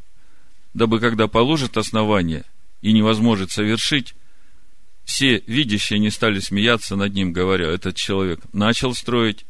дабы 0.74 1.00
когда 1.00 1.26
положит 1.26 1.76
основание 1.76 2.44
и 2.82 2.92
невозможно 2.92 3.48
совершить, 3.48 4.14
все 5.04 5.42
видящие 5.46 5.98
не 5.98 6.10
стали 6.10 6.38
смеяться 6.38 6.96
над 6.96 7.14
ним, 7.14 7.32
говоря, 7.32 7.68
этот 7.68 7.96
человек 7.96 8.40
начал 8.52 8.94
строить 8.94 9.44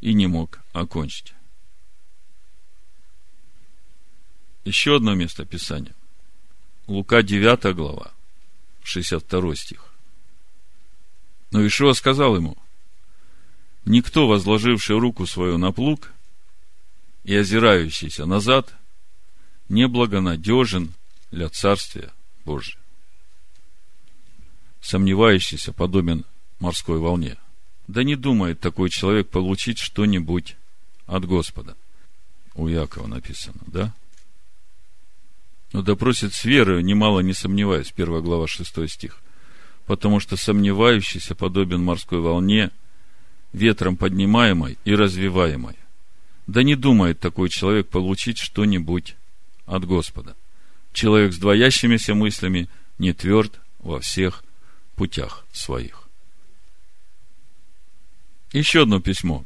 и 0.00 0.14
не 0.14 0.26
мог 0.26 0.60
окончить. 0.72 1.32
Еще 4.64 4.96
одно 4.96 5.14
место 5.14 5.44
Писания. 5.44 5.94
Лука 6.86 7.22
9 7.22 7.74
глава, 7.74 8.12
62 8.82 9.56
стих. 9.56 9.84
Но 11.50 11.66
Ишуа 11.66 11.94
сказал 11.94 12.36
ему, 12.36 12.58
никто, 13.86 14.28
возложивший 14.28 14.98
руку 14.98 15.26
свою 15.26 15.56
на 15.56 15.72
плуг 15.72 16.12
и 17.24 17.34
озирающийся 17.34 18.26
назад, 18.26 18.74
не 19.68 19.88
благонадежен 19.88 20.92
для 21.30 21.48
Царствия 21.48 22.12
Божия. 22.44 22.76
Сомневающийся 24.82 25.72
подобен 25.72 26.26
морской 26.60 26.98
волне. 26.98 27.38
Да 27.88 28.04
не 28.04 28.16
думает 28.16 28.60
такой 28.60 28.90
человек 28.90 29.30
получить 29.30 29.78
что-нибудь 29.78 30.56
от 31.06 31.24
Господа. 31.24 31.76
У 32.54 32.68
Якова 32.68 33.06
написано, 33.06 33.60
да? 33.66 33.94
Но 35.74 35.82
допросит 35.82 36.32
с 36.32 36.46
верою, 36.46 36.82
немало 36.82 37.20
не 37.20 37.34
сомневаясь, 37.34 37.92
1 37.94 38.22
глава 38.22 38.46
6 38.46 38.88
стих 38.88 39.20
потому 39.86 40.20
что 40.20 40.36
сомневающийся 40.36 41.34
подобен 41.34 41.82
морской 41.82 42.20
волне, 42.20 42.70
ветром 43.52 43.96
поднимаемой 43.96 44.78
и 44.84 44.94
развиваемой. 44.94 45.76
Да 46.46 46.62
не 46.62 46.74
думает 46.74 47.20
такой 47.20 47.48
человек 47.48 47.88
получить 47.88 48.38
что-нибудь 48.38 49.16
от 49.66 49.84
Господа. 49.84 50.36
Человек 50.92 51.32
с 51.32 51.38
двоящимися 51.38 52.14
мыслями 52.14 52.68
не 52.98 53.12
тверд 53.12 53.60
во 53.80 54.00
всех 54.00 54.44
путях 54.96 55.44
своих. 55.52 56.04
Еще 58.52 58.82
одно 58.82 59.00
письмо. 59.00 59.44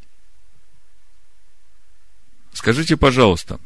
Скажите, 2.53 2.97
пожалуйста, 2.97 3.59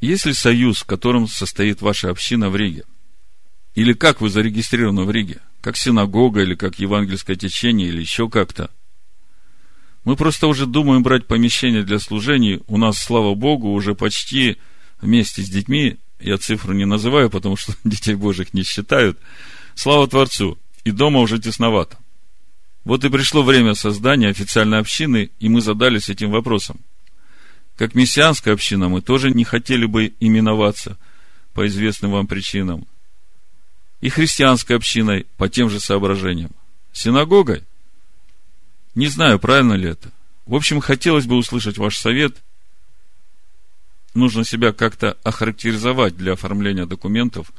есть 0.00 0.26
ли 0.26 0.32
союз, 0.32 0.82
в 0.82 0.84
котором 0.84 1.28
состоит 1.28 1.82
ваша 1.82 2.10
община 2.10 2.50
в 2.50 2.56
Риге? 2.56 2.84
Или 3.74 3.92
как 3.92 4.20
вы 4.20 4.30
зарегистрированы 4.30 5.04
в 5.04 5.10
Риге? 5.10 5.40
как 5.66 5.76
синагога 5.76 6.42
или 6.42 6.54
как 6.54 6.78
евангельское 6.78 7.34
течение 7.34 7.88
или 7.88 8.00
еще 8.00 8.28
как-то. 8.28 8.70
Мы 10.04 10.14
просто 10.14 10.46
уже 10.46 10.64
думаем 10.64 11.02
брать 11.02 11.26
помещение 11.26 11.82
для 11.82 11.98
служений. 11.98 12.60
У 12.68 12.76
нас, 12.76 13.02
слава 13.02 13.34
Богу, 13.34 13.72
уже 13.72 13.96
почти 13.96 14.58
вместе 15.00 15.42
с 15.42 15.48
детьми, 15.48 15.96
я 16.20 16.38
цифру 16.38 16.72
не 16.72 16.84
называю, 16.84 17.30
потому 17.30 17.56
что 17.56 17.74
детей 17.84 18.14
Божьих 18.14 18.54
не 18.54 18.62
считают, 18.62 19.18
слава 19.74 20.06
Творцу, 20.06 20.56
и 20.84 20.92
дома 20.92 21.18
уже 21.18 21.40
тесновато. 21.40 21.98
Вот 22.84 23.04
и 23.04 23.08
пришло 23.08 23.42
время 23.42 23.74
создания 23.74 24.28
официальной 24.28 24.78
общины, 24.78 25.30
и 25.40 25.48
мы 25.48 25.60
задались 25.60 26.08
этим 26.08 26.30
вопросом. 26.30 26.78
Как 27.76 27.94
мессианская 27.94 28.54
община 28.54 28.88
мы 28.88 29.02
тоже 29.02 29.30
не 29.30 29.44
хотели 29.44 29.86
бы 29.86 30.14
именоваться 30.18 30.96
по 31.52 31.66
известным 31.66 32.12
вам 32.12 32.26
причинам 32.26 32.86
и 34.00 34.08
христианской 34.08 34.76
общиной 34.76 35.26
по 35.36 35.48
тем 35.48 35.68
же 35.68 35.80
соображениям. 35.80 36.50
Синагогой? 36.92 37.64
Не 38.94 39.08
знаю, 39.08 39.38
правильно 39.38 39.74
ли 39.74 39.90
это. 39.90 40.10
В 40.46 40.54
общем, 40.54 40.80
хотелось 40.80 41.26
бы 41.26 41.36
услышать 41.36 41.76
ваш 41.76 41.98
совет. 41.98 42.36
Нужно 44.14 44.44
себя 44.44 44.72
как-то 44.72 45.18
охарактеризовать 45.22 46.16
для 46.16 46.32
оформления 46.32 46.86
документов 46.86 47.52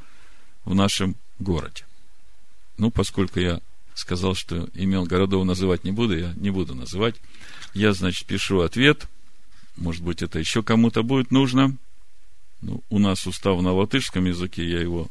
в 0.64 0.74
нашем 0.74 1.14
городе. 1.38 1.84
Ну, 2.76 2.90
поскольку 2.90 3.38
я 3.38 3.60
сказал, 3.94 4.34
что 4.34 4.68
имен 4.74 5.04
городов 5.04 5.44
называть 5.44 5.84
не 5.84 5.92
буду, 5.92 6.18
я 6.18 6.32
не 6.36 6.50
буду 6.50 6.74
называть. 6.74 7.16
Я, 7.74 7.92
значит, 7.92 8.26
пишу 8.26 8.60
ответ. 8.60 9.06
Может 9.78 10.02
быть, 10.02 10.22
это 10.22 10.38
еще 10.40 10.62
кому-то 10.62 11.02
будет 11.02 11.30
нужно. 11.30 11.76
Ну, 12.60 12.82
у 12.90 12.98
нас 12.98 13.26
устав 13.26 13.62
на 13.62 13.72
латышском 13.72 14.24
языке, 14.24 14.68
я 14.68 14.80
его 14.80 15.08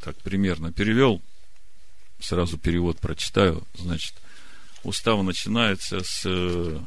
так 0.00 0.16
примерно 0.18 0.72
перевел, 0.72 1.22
сразу 2.20 2.58
перевод 2.58 2.98
прочитаю, 2.98 3.66
значит, 3.74 4.14
устав 4.82 5.22
начинается 5.22 6.00
с 6.04 6.22
э, 6.26 6.80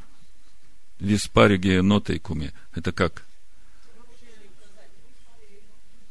виспариге 1.00 1.82
нотейкуме. 1.82 2.54
Это 2.76 2.92
как? 2.92 3.26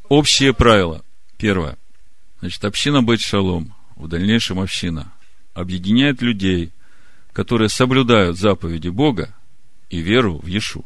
Общие 0.08 0.52
правила. 0.52 1.04
Первое. 1.38 1.78
Значит, 2.40 2.64
община 2.64 3.02
быть 3.02 3.20
шалом, 3.20 3.74
в 3.94 4.08
дальнейшем 4.08 4.58
община, 4.58 5.12
объединяет 5.52 6.20
людей, 6.20 6.72
которые 7.32 7.68
соблюдают 7.68 8.36
заповеди 8.36 8.88
Бога 8.88 9.34
и 9.94 10.00
веру 10.00 10.38
в 10.38 10.46
Иешуа. 10.46 10.84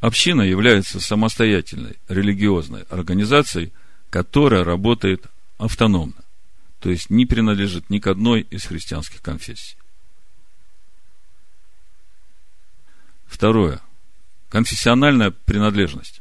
Община 0.00 0.42
является 0.42 0.98
самостоятельной 0.98 1.96
религиозной 2.08 2.82
организацией, 2.90 3.72
которая 4.10 4.64
работает 4.64 5.26
автономно, 5.58 6.24
то 6.80 6.90
есть 6.90 7.10
не 7.10 7.26
принадлежит 7.26 7.88
ни 7.90 8.00
к 8.00 8.08
одной 8.08 8.40
из 8.40 8.64
христианских 8.64 9.22
конфессий. 9.22 9.76
Второе. 13.26 13.80
Конфессиональная 14.48 15.30
принадлежность. 15.30 16.20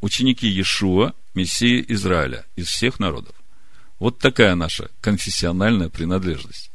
Ученики 0.00 0.48
Иешуа, 0.48 1.14
Мессии 1.34 1.84
Израиля, 1.88 2.46
из 2.56 2.68
всех 2.68 2.98
народов. 2.98 3.34
Вот 3.98 4.18
такая 4.18 4.54
наша 4.54 4.90
конфессиональная 5.02 5.90
принадлежность. 5.90 6.70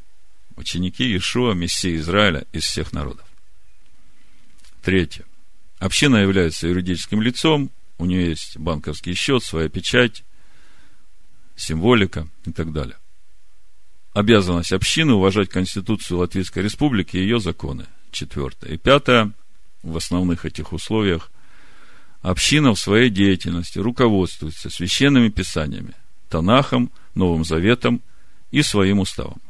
Ученики 0.56 1.04
Иешуа, 1.04 1.54
Мессии 1.54 1.96
Израиля, 1.98 2.46
из 2.52 2.64
всех 2.64 2.94
народов. 2.94 3.31
Третье. 4.82 5.26
Община 5.80 6.18
является 6.18 6.68
юридическим 6.68 7.22
лицом, 7.22 7.72
у 7.98 8.06
нее 8.06 8.30
есть 8.30 8.58
банковский 8.58 9.14
счет, 9.14 9.44
своя 9.44 9.70
печать, 9.70 10.24
символика 11.56 12.28
и 12.46 12.52
так 12.52 12.72
далее. 12.72 12.98
Обязанность 14.14 14.74
общины 14.74 15.14
уважать 15.14 15.50
Конституцию 15.50 16.18
Латвийской 16.18 16.64
Республики 16.64 17.16
и 17.16 17.22
ее 17.22 17.40
законы. 17.40 17.86
Четвертое. 18.12 18.74
И 18.74 18.78
пятое. 18.78 19.32
В 19.84 19.98
основных 19.98 20.46
этих 20.46 20.74
условиях 20.74 21.32
община 22.22 22.74
в 22.74 22.80
своей 22.80 23.10
деятельности 23.10 23.80
руководствуется 23.80 24.70
священными 24.70 25.30
писаниями, 25.30 25.94
Танахом, 26.30 26.92
Новым 27.16 27.46
Заветом 27.46 28.02
и 28.52 28.62
своим 28.62 29.00
уставом. 29.00 29.42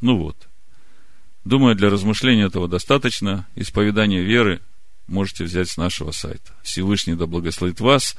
Ну 0.00 0.18
вот. 0.18 0.45
Думаю, 1.46 1.76
для 1.76 1.90
размышления 1.90 2.46
этого 2.46 2.66
достаточно. 2.66 3.46
Исповедание 3.54 4.20
веры 4.20 4.60
можете 5.06 5.44
взять 5.44 5.70
с 5.70 5.76
нашего 5.76 6.10
сайта. 6.10 6.52
Всевышний 6.64 7.14
да 7.14 7.26
благословит 7.26 7.78
вас 7.78 8.16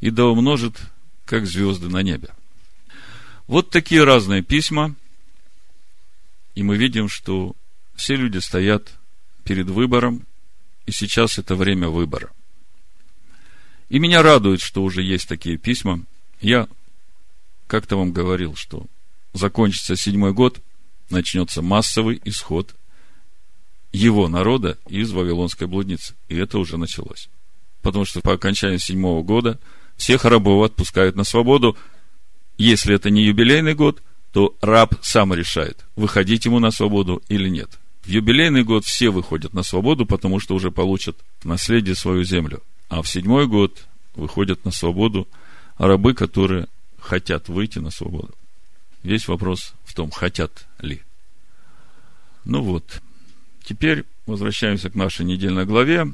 и 0.00 0.08
да 0.08 0.24
умножит, 0.24 0.80
как 1.26 1.44
звезды 1.44 1.90
на 1.90 2.00
небе. 2.00 2.30
Вот 3.46 3.68
такие 3.68 4.04
разные 4.04 4.40
письма, 4.40 4.94
и 6.54 6.62
мы 6.62 6.78
видим, 6.78 7.10
что 7.10 7.54
все 7.94 8.16
люди 8.16 8.38
стоят 8.38 8.90
перед 9.44 9.66
выбором, 9.66 10.26
и 10.86 10.92
сейчас 10.92 11.38
это 11.38 11.54
время 11.54 11.88
выбора. 11.88 12.30
И 13.90 13.98
меня 13.98 14.22
радует, 14.22 14.62
что 14.62 14.82
уже 14.82 15.02
есть 15.02 15.28
такие 15.28 15.58
письма. 15.58 16.06
Я 16.40 16.66
как-то 17.66 17.98
вам 17.98 18.12
говорил, 18.12 18.54
что 18.56 18.86
закончится 19.34 19.94
седьмой 19.94 20.32
год, 20.32 20.62
начнется 21.12 21.62
массовый 21.62 22.20
исход 22.24 22.74
его 23.92 24.28
народа 24.28 24.78
из 24.88 25.12
Вавилонской 25.12 25.66
блудницы. 25.66 26.14
И 26.28 26.36
это 26.36 26.58
уже 26.58 26.76
началось. 26.78 27.28
Потому 27.82 28.04
что 28.04 28.20
по 28.20 28.32
окончании 28.32 28.78
седьмого 28.78 29.22
года 29.22 29.58
всех 29.96 30.24
рабов 30.24 30.64
отпускают 30.64 31.14
на 31.14 31.24
свободу. 31.24 31.76
Если 32.58 32.94
это 32.94 33.10
не 33.10 33.24
юбилейный 33.24 33.74
год, 33.74 34.02
то 34.32 34.56
раб 34.60 34.94
сам 35.02 35.34
решает, 35.34 35.84
выходить 35.94 36.46
ему 36.46 36.58
на 36.58 36.70
свободу 36.70 37.22
или 37.28 37.48
нет. 37.48 37.78
В 38.02 38.08
юбилейный 38.08 38.64
год 38.64 38.84
все 38.84 39.10
выходят 39.10 39.52
на 39.52 39.62
свободу, 39.62 40.06
потому 40.06 40.40
что 40.40 40.54
уже 40.54 40.70
получат 40.70 41.16
наследие 41.44 41.94
свою 41.94 42.24
землю. 42.24 42.62
А 42.88 43.02
в 43.02 43.08
седьмой 43.08 43.46
год 43.46 43.86
выходят 44.14 44.64
на 44.64 44.70
свободу 44.70 45.28
рабы, 45.76 46.14
которые 46.14 46.66
хотят 46.98 47.48
выйти 47.48 47.78
на 47.78 47.90
свободу. 47.90 48.34
Весь 49.02 49.28
вопрос 49.28 49.74
в 49.84 49.94
том, 49.94 50.10
хотят 50.10 50.66
ли. 50.80 51.02
Ну 52.44 52.62
вот, 52.62 53.02
Теперь 53.64 54.04
возвращаемся 54.26 54.90
к 54.90 54.94
нашей 54.94 55.24
недельной 55.24 55.64
главе. 55.64 56.12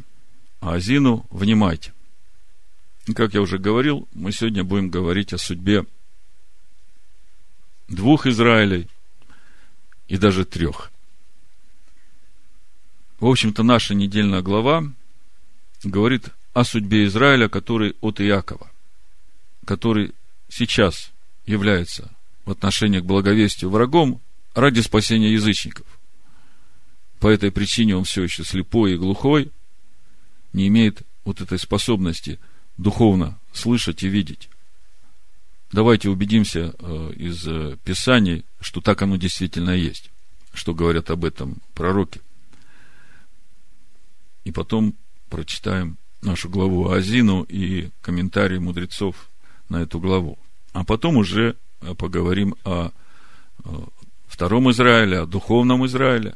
Азину, 0.61 1.27
внимайте. 1.31 1.93
Как 3.15 3.35
я 3.35 3.41
уже 3.41 3.59
говорил, 3.59 4.07
мы 4.13 4.33
сегодня 4.33 4.65
будем 4.65 4.91
говорить 4.91 5.33
о 5.33 5.39
судьбе 5.39 5.87
двух 7.89 8.27
Израилей 8.27 8.89
и 10.09 10.19
даже 10.19 10.45
трех. 10.45 10.91
В 13.19 13.27
общем-то, 13.27 13.63
наша 13.63 13.95
недельная 13.95 14.43
глава 14.43 14.85
говорит 15.83 16.29
о 16.53 16.65
судьбе 16.65 17.07
Израиля, 17.07 17.49
который 17.49 17.97
от 18.01 18.21
Иакова. 18.21 18.71
который 19.65 20.15
сейчас 20.49 21.11
является 21.45 22.11
в 22.49 22.51
отношении 22.51 23.01
к 23.01 23.05
благовестию 23.05 23.71
врагом 23.71 24.23
ради 24.55 24.81
спасения 24.81 25.35
язычников. 25.35 25.87
По 27.21 27.29
этой 27.29 27.53
причине 27.53 27.95
он 27.95 28.05
все 28.05 28.23
еще 28.23 28.43
слепой 28.43 28.95
и 28.95 28.97
глухой, 28.97 29.53
не 30.55 30.67
имеет 30.69 31.03
вот 31.27 31.43
этой 31.43 31.59
способности 31.59 32.39
духовно 32.79 33.39
слышать 33.53 34.03
и 34.03 34.09
видеть. 34.09 34.49
Давайте 35.73 36.09
убедимся 36.09 36.75
э, 36.79 37.13
из 37.17 37.47
э, 37.47 37.77
Писаний, 37.85 38.47
что 38.61 38.81
так 38.81 39.03
оно 39.03 39.17
действительно 39.17 39.73
есть, 39.73 40.11
что 40.55 40.73
говорят 40.73 41.11
об 41.11 41.27
этом 41.27 41.59
пророки. 41.75 42.23
И 44.45 44.53
потом 44.53 44.95
прочитаем 45.29 45.99
нашу 46.23 46.49
главу 46.49 46.89
Азину 46.89 47.43
и 47.43 47.91
комментарии 48.01 48.57
мудрецов 48.57 49.29
на 49.69 49.83
эту 49.83 50.01
главу. 50.01 50.39
А 50.73 50.85
потом 50.85 51.19
уже 51.19 51.55
поговорим 51.97 52.55
о 52.65 52.91
втором 54.27 54.71
Израиле, 54.71 55.21
о 55.21 55.27
духовном 55.27 55.87
Израиле. 55.87 56.35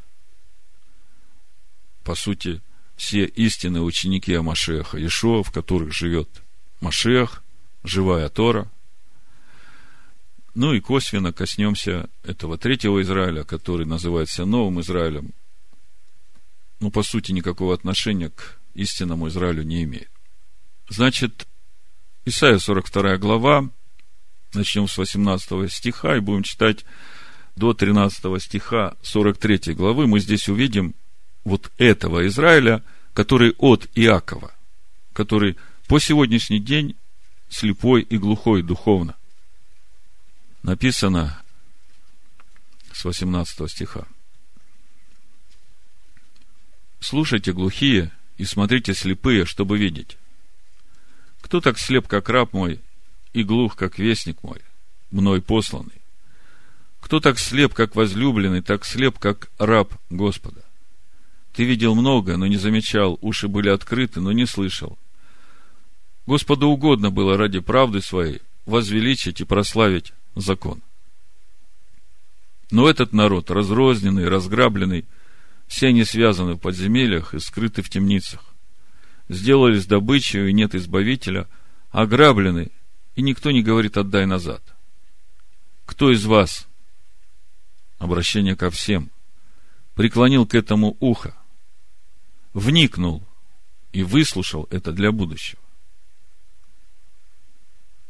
По 2.04 2.14
сути, 2.14 2.60
все 2.96 3.24
истинные 3.24 3.82
ученики 3.82 4.34
Амашеха 4.34 5.04
Ишуа, 5.04 5.42
в 5.42 5.50
которых 5.50 5.92
живет 5.92 6.28
Машех, 6.80 7.42
живая 7.84 8.28
Тора. 8.28 8.70
Ну 10.54 10.74
и 10.74 10.80
косвенно 10.80 11.32
коснемся 11.32 12.10
этого 12.24 12.58
третьего 12.58 13.00
Израиля, 13.02 13.44
который 13.44 13.86
называется 13.86 14.44
Новым 14.44 14.80
Израилем. 14.80 15.32
Ну, 16.80 16.90
по 16.90 17.02
сути, 17.02 17.32
никакого 17.32 17.72
отношения 17.72 18.28
к 18.30 18.58
истинному 18.74 19.28
Израилю 19.28 19.62
не 19.62 19.84
имеет. 19.84 20.10
Значит, 20.88 21.46
Исайя 22.24 22.58
42 22.58 23.16
глава, 23.18 23.70
начнем 24.54 24.88
с 24.88 24.96
18 24.96 25.72
стиха 25.72 26.16
и 26.16 26.20
будем 26.20 26.42
читать 26.42 26.84
до 27.56 27.74
13 27.74 28.42
стиха 28.42 28.96
43 29.02 29.74
главы. 29.74 30.06
Мы 30.06 30.20
здесь 30.20 30.48
увидим 30.48 30.94
вот 31.44 31.70
этого 31.78 32.26
Израиля, 32.26 32.82
который 33.14 33.54
от 33.58 33.88
Иакова, 33.94 34.54
который 35.12 35.56
по 35.86 35.98
сегодняшний 35.98 36.60
день 36.60 36.96
слепой 37.50 38.02
и 38.02 38.16
глухой 38.16 38.62
духовно. 38.62 39.16
Написано 40.62 41.42
с 42.92 43.04
18 43.04 43.70
стиха. 43.70 44.06
Слушайте, 47.00 47.52
глухие, 47.52 48.12
и 48.38 48.44
смотрите, 48.44 48.94
слепые, 48.94 49.44
чтобы 49.44 49.76
видеть. 49.76 50.16
Кто 51.40 51.60
так 51.60 51.78
слеп, 51.78 52.06
как 52.06 52.28
раб 52.28 52.52
мой, 52.52 52.80
и 53.32 53.42
глух, 53.42 53.76
как 53.76 53.98
вестник 53.98 54.42
мой, 54.42 54.60
мной 55.10 55.40
посланный? 55.40 56.00
Кто 57.00 57.20
так 57.20 57.38
слеп, 57.38 57.74
как 57.74 57.96
возлюбленный, 57.96 58.62
так 58.62 58.84
слеп, 58.84 59.18
как 59.18 59.50
раб 59.58 59.92
Господа? 60.10 60.62
Ты 61.52 61.64
видел 61.64 61.94
много, 61.94 62.36
но 62.36 62.46
не 62.46 62.56
замечал, 62.56 63.18
уши 63.20 63.48
были 63.48 63.68
открыты, 63.68 64.20
но 64.20 64.32
не 64.32 64.46
слышал. 64.46 64.98
Господу 66.26 66.68
угодно 66.68 67.10
было 67.10 67.36
ради 67.36 67.58
правды 67.58 68.00
своей 68.00 68.40
возвеличить 68.64 69.40
и 69.40 69.44
прославить 69.44 70.12
закон. 70.34 70.80
Но 72.70 72.88
этот 72.88 73.12
народ, 73.12 73.50
разрозненный, 73.50 74.28
разграбленный, 74.28 75.04
все 75.66 75.88
они 75.88 76.04
связаны 76.04 76.54
в 76.54 76.58
подземельях 76.58 77.34
и 77.34 77.38
скрыты 77.38 77.82
в 77.82 77.90
темницах. 77.90 78.40
Сделались 79.28 79.86
добычей, 79.86 80.48
и 80.48 80.52
нет 80.52 80.74
избавителя, 80.74 81.48
ограблены, 81.90 82.70
и 83.14 83.22
никто 83.22 83.50
не 83.50 83.62
говорит 83.62 83.96
«отдай 83.96 84.26
назад». 84.26 84.62
Кто 85.86 86.10
из 86.10 86.24
вас, 86.24 86.66
обращение 87.98 88.56
ко 88.56 88.70
всем, 88.70 89.10
преклонил 89.94 90.46
к 90.46 90.54
этому 90.54 90.96
ухо, 91.00 91.34
вникнул 92.54 93.22
и 93.92 94.02
выслушал 94.02 94.66
это 94.70 94.92
для 94.92 95.12
будущего. 95.12 95.60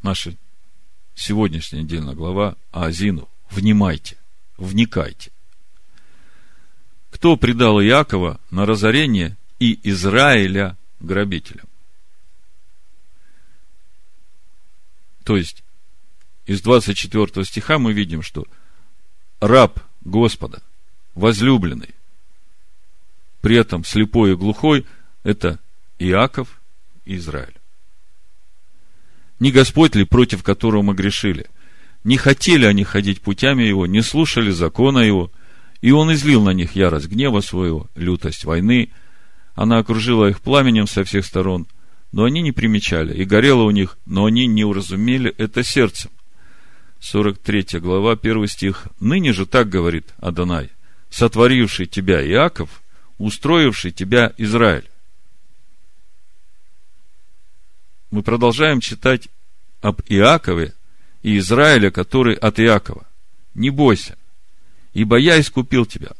Наша 0.02 0.36
сегодняшняя 1.14 1.82
недельная 1.82 2.14
глава 2.14 2.56
Азину. 2.70 3.28
Внимайте, 3.50 4.16
вникайте. 4.56 5.30
Кто 7.10 7.36
предал 7.36 7.80
Иакова 7.80 8.40
на 8.50 8.64
разорение 8.64 9.36
и 9.58 9.78
Израиля 9.90 10.76
грабителям? 11.00 11.66
То 15.24 15.36
есть, 15.36 15.62
из 16.46 16.60
24 16.62 17.44
стиха 17.44 17.78
мы 17.78 17.92
видим, 17.92 18.22
что 18.22 18.46
раб 19.40 19.80
Господа, 20.02 20.62
возлюбленный, 21.14 21.94
при 23.40 23.56
этом 23.56 23.84
слепой 23.84 24.32
и 24.32 24.36
глухой– 24.36 24.86
это 25.24 25.58
Иаков 25.98 26.60
и 27.04 27.16
Израиль. 27.16 27.54
Не 29.38 29.50
Господь 29.50 29.94
ли, 29.96 30.04
против 30.04 30.42
которого 30.42 30.82
мы 30.82 30.94
грешили? 30.94 31.46
Не 32.04 32.16
хотели 32.16 32.64
они 32.64 32.84
ходить 32.84 33.20
путями 33.20 33.64
Его, 33.64 33.86
не 33.86 34.02
слушали 34.02 34.50
закона 34.50 35.00
Его, 35.00 35.30
и 35.80 35.90
Он 35.90 36.12
излил 36.12 36.42
на 36.42 36.50
них 36.50 36.76
ярость 36.76 37.08
гнева 37.08 37.40
своего, 37.40 37.88
лютость 37.96 38.44
войны. 38.44 38.92
Она 39.54 39.78
окружила 39.78 40.28
их 40.28 40.40
пламенем 40.40 40.86
со 40.86 41.02
всех 41.04 41.26
сторон, 41.26 41.66
но 42.12 42.24
они 42.24 42.42
не 42.42 42.52
примечали, 42.52 43.14
и 43.14 43.24
горело 43.24 43.62
у 43.62 43.70
них, 43.70 43.98
но 44.06 44.26
они 44.26 44.46
не 44.46 44.64
уразумели 44.64 45.34
это 45.38 45.64
сердцем. 45.64 46.10
43 47.00 47.80
глава, 47.80 48.12
1 48.12 48.46
стих. 48.46 48.86
«Ныне 49.00 49.32
же 49.32 49.46
так 49.46 49.68
говорит 49.68 50.14
Адонай, 50.18 50.70
сотворивший 51.10 51.86
тебя 51.86 52.24
Иаков, 52.24 52.82
устроивший 53.18 53.90
тебя 53.90 54.32
Израиль. 54.36 54.88
Мы 58.10 58.22
продолжаем 58.22 58.80
читать 58.80 59.28
об 59.80 60.02
Иакове 60.06 60.74
и 61.22 61.38
Израиле, 61.38 61.90
который 61.90 62.34
от 62.34 62.60
Иакова. 62.60 63.06
Не 63.54 63.70
бойся, 63.70 64.16
ибо 64.92 65.16
я 65.16 65.40
искупил 65.40 65.86
тебя, 65.86 66.10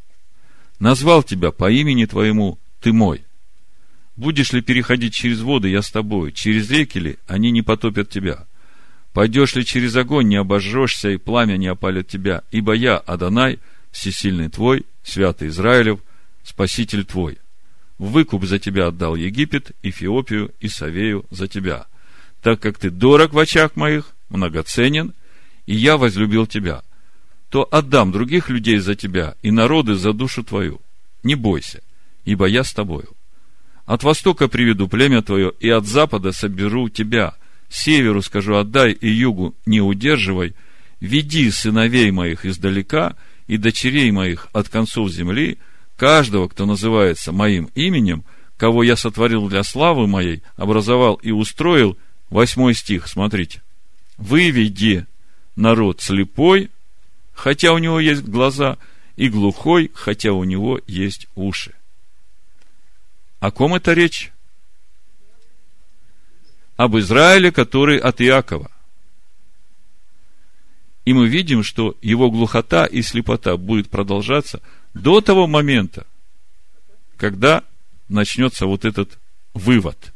назвал 0.81 1.23
тебя 1.23 1.53
по 1.53 1.71
имени 1.71 2.07
твоему, 2.07 2.59
ты 2.81 2.93
мой. 2.93 3.25
Будешь 4.17 4.53
ли 4.53 4.61
переходить 4.61 5.15
через 5.15 5.41
воды, 5.41 5.69
я 5.69 5.83
с 5.83 5.91
тобой, 5.91 6.33
через 6.33 6.71
реки 6.71 6.99
ли, 6.99 7.19
они 7.27 7.51
не 7.51 7.63
потопят 7.63 8.11
тебя. 8.11 8.47
Пойдешь 9.13 9.55
ли 9.55 9.65
через 9.65 9.97
огонь, 9.97 10.29
не 10.29 10.37
обожжешься, 10.37 11.11
и 11.11 11.17
пламя 11.17 11.57
не 11.57 11.67
опалит 11.67 12.09
тебя, 12.09 12.43
ибо 12.51 12.73
я, 12.75 12.99
Адонай, 12.99 13.59
всесильный 13.91 14.49
твой, 14.49 14.85
святый 15.03 15.49
Израилев– 15.49 16.01
Спаситель 16.45 17.05
твой. 17.05 17.39
Выкуп 17.99 18.45
за 18.45 18.59
тебя 18.59 18.89
отдал 18.89 19.15
Египет, 19.15 19.73
Эфиопию 19.83 20.53
и 20.61 20.69
Савею 20.69 21.25
за 21.31 21.47
тебя, 21.47 21.87
так 22.43 22.61
как 22.61 22.79
ты 22.79 22.91
дорог 22.91 23.33
в 23.33 23.39
очах 23.39 23.77
моих, 23.77 24.11
многоценен, 24.29 25.15
и 25.67 25.75
я 25.75 25.97
возлюбил 25.97 26.47
тебя, 26.47 26.83
то 27.49 27.69
отдам 27.71 28.11
других 28.11 28.49
людей 28.49 28.79
за 28.79 28.97
тебя 28.97 29.37
и 29.43 29.51
народы 29.51 29.95
за 29.95 30.13
душу 30.13 30.43
твою. 30.43 30.81
Не 31.23 31.37
бойся, 31.37 31.81
ибо 32.25 32.47
я 32.47 32.65
с 32.65 32.73
тобою. 32.73 33.11
От 33.87 34.03
востока 34.03 34.49
приведу 34.49 34.89
племя 34.89 35.23
твое, 35.23 35.53
и 35.61 35.69
от 35.69 35.87
запада 35.87 36.33
соберу 36.33 36.89
тебя. 36.89 37.35
Северу 37.69 38.23
скажу, 38.23 38.57
отдай, 38.57 38.93
и 38.93 39.09
югу 39.09 39.55
не 39.67 39.81
удерживай. 39.81 40.55
Веди 41.01 41.51
сыновей 41.51 42.11
моих 42.11 42.45
издалека, 42.45 43.17
и 43.47 43.57
дочерей 43.57 44.11
моих 44.11 44.49
от 44.53 44.69
концов 44.69 45.11
земли– 45.11 45.59
каждого, 46.03 46.49
кто 46.49 46.67
называется 46.67 47.31
моим 47.31 47.71
именем, 47.77 48.25
кого 48.57 48.83
я 48.83 48.97
сотворил 48.97 49.49
для 49.49 49.63
славы 49.63 50.09
моей, 50.09 50.43
образовал 50.57 51.15
и 51.15 51.31
устроил, 51.31 51.97
восьмой 52.29 52.75
стих, 52.75 53.07
смотрите. 53.07 53.63
Выведи 54.17 55.07
народ 55.55 56.01
слепой, 56.01 56.71
хотя 57.33 57.73
у 57.73 57.79
него 57.79 58.01
есть 58.01 58.23
глаза, 58.23 58.79
и 59.15 59.29
глухой, 59.29 59.93
хотя 59.95 60.33
у 60.33 60.43
него 60.43 60.81
есть 60.89 61.29
уши. 61.37 61.73
О 63.43 63.51
ком 63.51 63.75
это 63.75 63.93
речь? 63.93 64.31
Об 66.77 66.97
Израиле, 66.97 67.51
который 67.51 67.99
от 67.99 68.21
Иакова. 68.21 68.71
И 71.05 71.13
мы 71.13 71.27
видим, 71.27 71.65
что 71.65 71.97
его 72.03 72.31
глухота 72.31 72.87
и 72.87 73.03
слепота 73.03 73.57
будет 73.57 73.91
продолжаться 73.91 74.63
до 74.95 75.21
того 75.21 75.49
момента, 75.49 76.07
когда 77.17 77.65
начнется 78.09 78.67
вот 78.67 78.85
этот 78.85 79.19
вывод. 79.55 80.13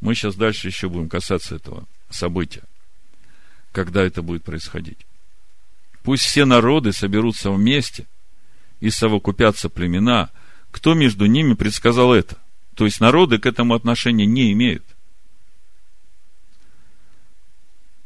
Мы 0.00 0.16
сейчас 0.16 0.34
дальше 0.34 0.66
еще 0.66 0.88
будем 0.88 1.08
касаться 1.08 1.54
этого 1.54 1.86
события. 2.10 2.64
Когда 3.70 4.02
это 4.02 4.22
будет 4.22 4.42
происходить. 4.42 5.06
Пусть 6.02 6.24
все 6.24 6.44
народы 6.44 6.92
соберутся 6.92 7.52
вместе 7.52 8.08
и 8.80 8.90
совокупятся 8.90 9.68
племена. 9.68 10.30
Кто 10.70 10.94
между 10.94 11.26
ними 11.26 11.54
предсказал 11.54 12.12
это? 12.12 12.36
То 12.74 12.84
есть 12.84 13.00
народы 13.00 13.38
к 13.38 13.46
этому 13.46 13.74
отношения 13.74 14.26
не 14.26 14.52
имеют. 14.52 14.84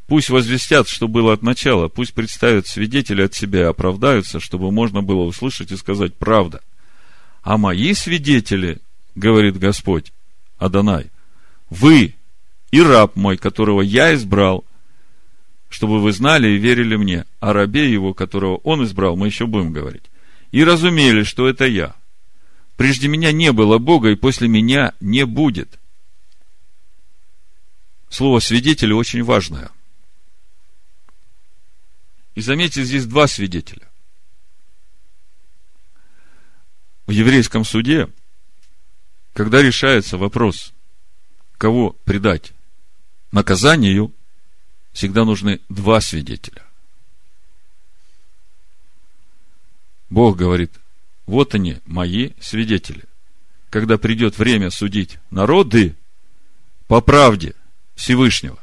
Пусть 0.07 0.31
возвестят, 0.31 0.89
что 0.89 1.09
было 1.09 1.33
от 1.33 1.43
начала, 1.43 1.89
пусть 1.89 2.13
представят 2.13 2.67
свидетели 2.67 3.23
от 3.23 3.35
себя 3.35 3.61
и 3.61 3.65
оправдаются, 3.65 4.41
чтобы 4.41 4.71
можно 4.71 5.03
было 5.03 5.23
услышать 5.23 5.73
и 5.73 5.77
сказать 5.77 6.15
правда. 6.15 6.61
А 7.43 7.57
мои 7.57 7.95
свидетели, 7.95 8.79
говорит 9.15 9.59
Господь, 9.59 10.13
Адонай, 10.59 11.11
вы 11.71 12.15
и 12.71 12.83
раб 12.83 13.17
мой, 13.17 13.37
которого 13.37 13.81
я 13.81 14.15
избрал, 14.15 14.65
чтобы 15.69 16.01
вы 16.01 16.13
знали 16.13 16.49
и 16.49 16.59
верили 16.59 16.97
мне, 16.97 17.25
о 17.41 17.53
рабе 17.53 17.91
его, 17.91 18.13
которого 18.13 18.57
он 18.59 18.85
избрал, 18.85 19.17
мы 19.17 19.27
еще 19.27 19.47
будем 19.47 19.73
говорить, 19.73 20.05
и 20.51 20.63
разумели, 20.63 21.23
что 21.23 21.49
это 21.49 21.67
я. 21.67 21.95
Прежде 22.83 23.07
меня 23.07 23.31
не 23.31 23.53
было 23.53 23.79
Бога, 23.79 24.11
и 24.11 24.17
после 24.17 24.49
меня 24.49 24.93
не 24.99 25.25
будет. 25.25 25.79
Слово 28.11 28.41
свидетели 28.41 28.93
очень 28.93 29.23
важное. 29.23 29.71
И 32.35 32.41
заметьте, 32.41 32.83
здесь 32.83 33.07
два 33.07 33.29
свидетеля. 33.29 33.89
В 37.07 37.13
еврейском 37.13 37.65
суде, 37.65 38.09
когда 39.33 39.63
решается 39.63 40.19
вопрос, 40.19 40.73
кого 41.59 41.91
предать 42.05 42.53
наказанию, 43.31 44.13
всегда 44.93 45.25
нужны 45.25 45.61
два 45.69 46.01
свидетеля. 46.01 46.67
Бог 50.11 50.37
говорит, 50.37 50.82
вот 51.27 51.55
они, 51.55 51.79
мои 51.87 52.31
свидетели. 52.41 53.05
Когда 53.71 53.99
придет 53.99 54.39
время 54.39 54.71
судить 54.71 55.19
народы 55.31 55.97
по 56.89 57.01
правде 57.01 57.55
Всевышнего. 57.95 58.59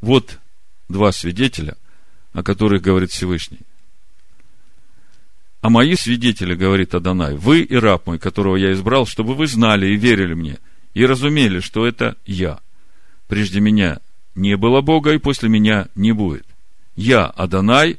Вот 0.00 0.38
два 0.88 1.12
свидетеля, 1.12 1.76
о 2.32 2.42
которых 2.42 2.82
говорит 2.82 3.10
Всевышний. 3.10 3.60
А 5.60 5.70
мои 5.70 5.94
свидетели, 5.94 6.54
говорит 6.54 6.94
Адонай, 6.94 7.36
вы 7.36 7.60
и 7.60 7.76
раб 7.76 8.06
мой, 8.06 8.18
которого 8.18 8.56
я 8.56 8.72
избрал, 8.72 9.06
чтобы 9.06 9.34
вы 9.34 9.46
знали 9.46 9.86
и 9.86 9.96
верили 9.96 10.34
мне, 10.34 10.58
и 10.92 11.06
разумели, 11.06 11.60
что 11.60 11.86
это 11.86 12.16
я. 12.26 12.58
Прежде 13.28 13.60
меня 13.60 14.00
не 14.34 14.56
было 14.56 14.80
Бога, 14.80 15.12
и 15.12 15.18
после 15.18 15.48
меня 15.48 15.86
не 15.94 16.12
будет. 16.12 16.44
Я 16.96 17.26
Адонай, 17.26 17.98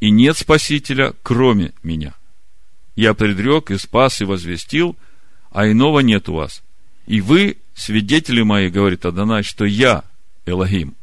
и 0.00 0.10
нет 0.10 0.38
Спасителя, 0.38 1.12
кроме 1.22 1.72
меня. 1.82 2.14
Я 2.94 3.14
предрек 3.14 3.70
и 3.70 3.78
спас 3.78 4.20
и 4.20 4.24
возвестил, 4.24 4.96
а 5.50 5.70
иного 5.70 6.00
нет 6.00 6.28
у 6.28 6.34
вас. 6.34 6.62
И 7.06 7.20
вы, 7.20 7.58
свидетели 7.74 8.42
мои, 8.42 8.68
говорит 8.68 9.04
Адонай, 9.04 9.42
что 9.42 9.64
я 9.64 10.04
Элогим. 10.46 10.94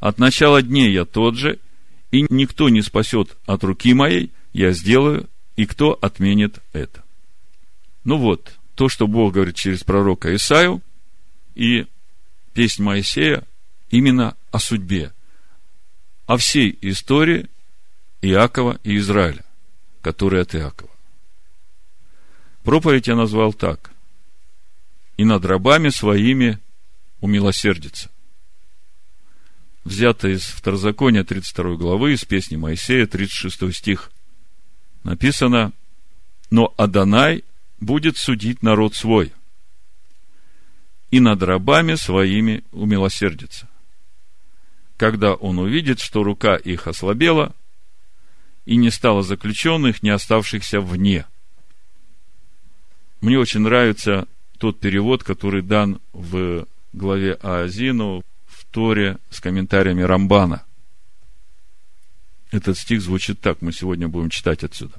От 0.00 0.18
начала 0.18 0.62
дней 0.62 0.92
я 0.92 1.04
тот 1.04 1.36
же, 1.36 1.58
и 2.10 2.26
никто 2.28 2.68
не 2.68 2.82
спасет 2.82 3.36
от 3.46 3.64
руки 3.64 3.94
моей, 3.94 4.30
я 4.52 4.72
сделаю, 4.72 5.28
и 5.56 5.66
кто 5.66 5.98
отменит 6.00 6.58
это. 6.72 7.02
Ну 8.04 8.18
вот, 8.18 8.54
то, 8.74 8.88
что 8.88 9.06
Бог 9.06 9.34
говорит 9.34 9.56
через 9.56 9.82
пророка 9.82 10.34
Исаию, 10.34 10.82
и 11.54 11.86
песнь 12.52 12.82
Моисея 12.82 13.44
именно 13.90 14.36
о 14.50 14.58
судьбе, 14.58 15.12
о 16.26 16.36
всей 16.36 16.76
истории 16.82 17.48
Иакова 18.20 18.78
и 18.82 18.96
Израиля, 18.96 19.44
который 20.02 20.42
от 20.42 20.54
Иакова. 20.54 20.93
Проповедь 22.64 23.08
я 23.08 23.14
назвал 23.14 23.52
так. 23.52 23.90
И 25.18 25.24
над 25.24 25.44
рабами 25.44 25.90
своими 25.90 26.58
умилосердится. 27.20 28.10
Взято 29.84 30.28
из 30.28 30.44
Второзакония 30.44 31.24
32 31.24 31.76
главы, 31.76 32.14
из 32.14 32.24
песни 32.24 32.56
Моисея, 32.56 33.06
36 33.06 33.74
стих. 33.74 34.10
Написано, 35.04 35.72
но 36.50 36.72
Адонай 36.78 37.44
будет 37.80 38.16
судить 38.16 38.62
народ 38.62 38.94
свой, 38.94 39.32
и 41.10 41.20
над 41.20 41.42
рабами 41.42 41.96
своими 41.96 42.64
умилосердится. 42.72 43.68
Когда 44.96 45.34
он 45.34 45.58
увидит, 45.58 46.00
что 46.00 46.22
рука 46.22 46.56
их 46.56 46.86
ослабела, 46.86 47.54
и 48.64 48.76
не 48.76 48.90
стало 48.90 49.22
заключенных, 49.22 50.02
не 50.02 50.08
оставшихся 50.08 50.80
вне– 50.80 51.26
мне 53.24 53.38
очень 53.38 53.60
нравится 53.60 54.28
тот 54.58 54.78
перевод, 54.80 55.24
который 55.24 55.62
дан 55.62 55.98
в 56.12 56.66
главе 56.92 57.38
Аазину 57.42 58.22
в 58.46 58.66
Торе 58.66 59.16
с 59.30 59.40
комментариями 59.40 60.02
Рамбана. 60.02 60.62
Этот 62.50 62.76
стих 62.76 63.00
звучит 63.00 63.40
так, 63.40 63.62
мы 63.62 63.72
сегодня 63.72 64.08
будем 64.08 64.28
читать 64.28 64.62
отсюда. 64.62 64.96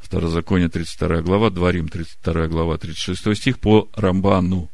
Второзаконие, 0.00 0.68
32 0.68 1.22
глава, 1.22 1.50
Дворим, 1.50 1.88
32 1.88 2.46
глава, 2.46 2.78
36 2.78 3.36
стих 3.36 3.58
по 3.58 3.88
Рамбану. 3.94 4.70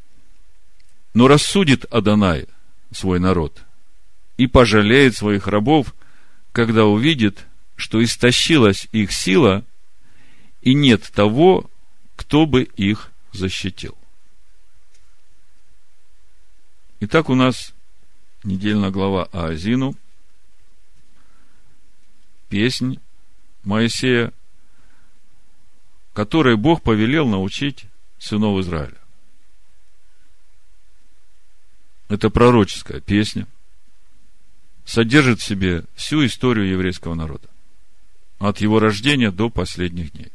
Но 1.15 1.27
рассудит 1.27 1.85
Адонай 1.91 2.45
свой 2.91 3.19
народ 3.19 3.63
и 4.37 4.45
пожалеет 4.45 5.17
своих 5.17 5.47
рабов, 5.47 5.95
когда 6.51 6.85
увидит, 6.85 7.47
что 7.75 8.03
истощилась 8.03 8.87
их 8.91 9.11
сила, 9.11 9.65
и 10.61 10.75
нет 10.75 11.09
того, 11.15 11.67
кто 12.19 12.45
бы 12.45 12.63
их 12.63 13.11
защитил. 13.31 13.97
Итак, 16.99 17.29
у 17.29 17.35
нас 17.35 17.73
недельная 18.43 18.89
глава 18.89 19.29
Аазину, 19.31 19.95
песнь 22.49 22.99
Моисея, 23.63 24.33
которой 26.11 26.57
Бог 26.57 26.83
повелел 26.83 27.25
научить 27.25 27.85
сынов 28.17 28.59
Израиля. 28.59 28.99
Это 32.09 32.29
пророческая 32.29 32.99
песня, 32.99 33.47
содержит 34.83 35.39
в 35.39 35.45
себе 35.45 35.85
всю 35.95 36.25
историю 36.25 36.67
еврейского 36.67 37.13
народа, 37.13 37.47
от 38.39 38.59
его 38.59 38.81
рождения 38.81 39.31
до 39.31 39.49
последних 39.49 40.11
дней. 40.11 40.33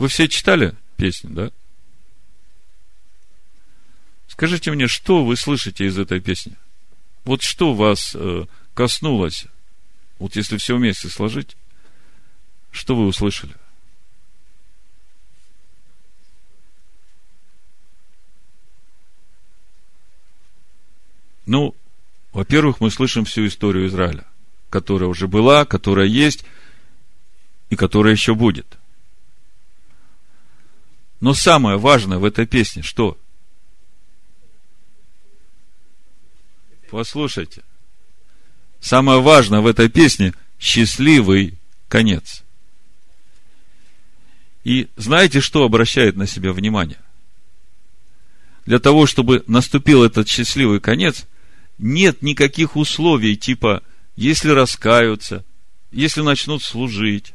Вы 0.00 0.08
все 0.08 0.28
читали 0.28 0.74
песню, 0.96 1.28
да? 1.30 1.50
Скажите 4.28 4.70
мне, 4.70 4.88
что 4.88 5.26
вы 5.26 5.36
слышите 5.36 5.84
из 5.84 5.98
этой 5.98 6.20
песни? 6.20 6.56
Вот 7.26 7.42
что 7.42 7.74
вас 7.74 8.12
э, 8.14 8.46
коснулось? 8.72 9.44
Вот 10.18 10.36
если 10.36 10.56
все 10.56 10.78
вместе 10.78 11.10
сложить, 11.10 11.54
что 12.70 12.96
вы 12.96 13.06
услышали? 13.08 13.54
Ну, 21.44 21.74
во-первых, 22.32 22.80
мы 22.80 22.90
слышим 22.90 23.26
всю 23.26 23.46
историю 23.46 23.86
Израиля, 23.86 24.24
которая 24.70 25.10
уже 25.10 25.28
была, 25.28 25.66
которая 25.66 26.06
есть 26.06 26.46
и 27.68 27.76
которая 27.76 28.14
еще 28.14 28.34
будет. 28.34 28.79
Но 31.20 31.34
самое 31.34 31.76
важное 31.76 32.18
в 32.18 32.24
этой 32.24 32.46
песне 32.46 32.82
что? 32.82 33.18
Послушайте. 36.90 37.62
Самое 38.80 39.20
важное 39.20 39.60
в 39.60 39.66
этой 39.66 39.88
песне– 39.90 40.34
счастливый 40.58 41.58
конец. 41.88 42.42
И 44.64 44.88
знаете, 44.96 45.40
что 45.40 45.64
обращает 45.64 46.16
на 46.16 46.26
себя 46.26 46.52
внимание? 46.52 46.98
Для 48.66 48.78
того, 48.78 49.06
чтобы 49.06 49.44
наступил 49.46 50.04
этот 50.04 50.28
счастливый 50.28 50.80
конец, 50.80 51.26
нет 51.78 52.22
никаких 52.22 52.76
условий, 52.76 53.36
типа, 53.36 53.82
если 54.16 54.50
раскаются, 54.50 55.44
если 55.90 56.22
начнут 56.22 56.62
служить. 56.62 57.32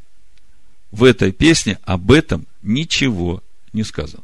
В 0.91 1.03
этой 1.03 1.31
песне 1.31 1.79
об 1.83 2.11
этом 2.11 2.47
ничего 2.61 3.43
не 3.75 3.83
сказано. 3.83 4.23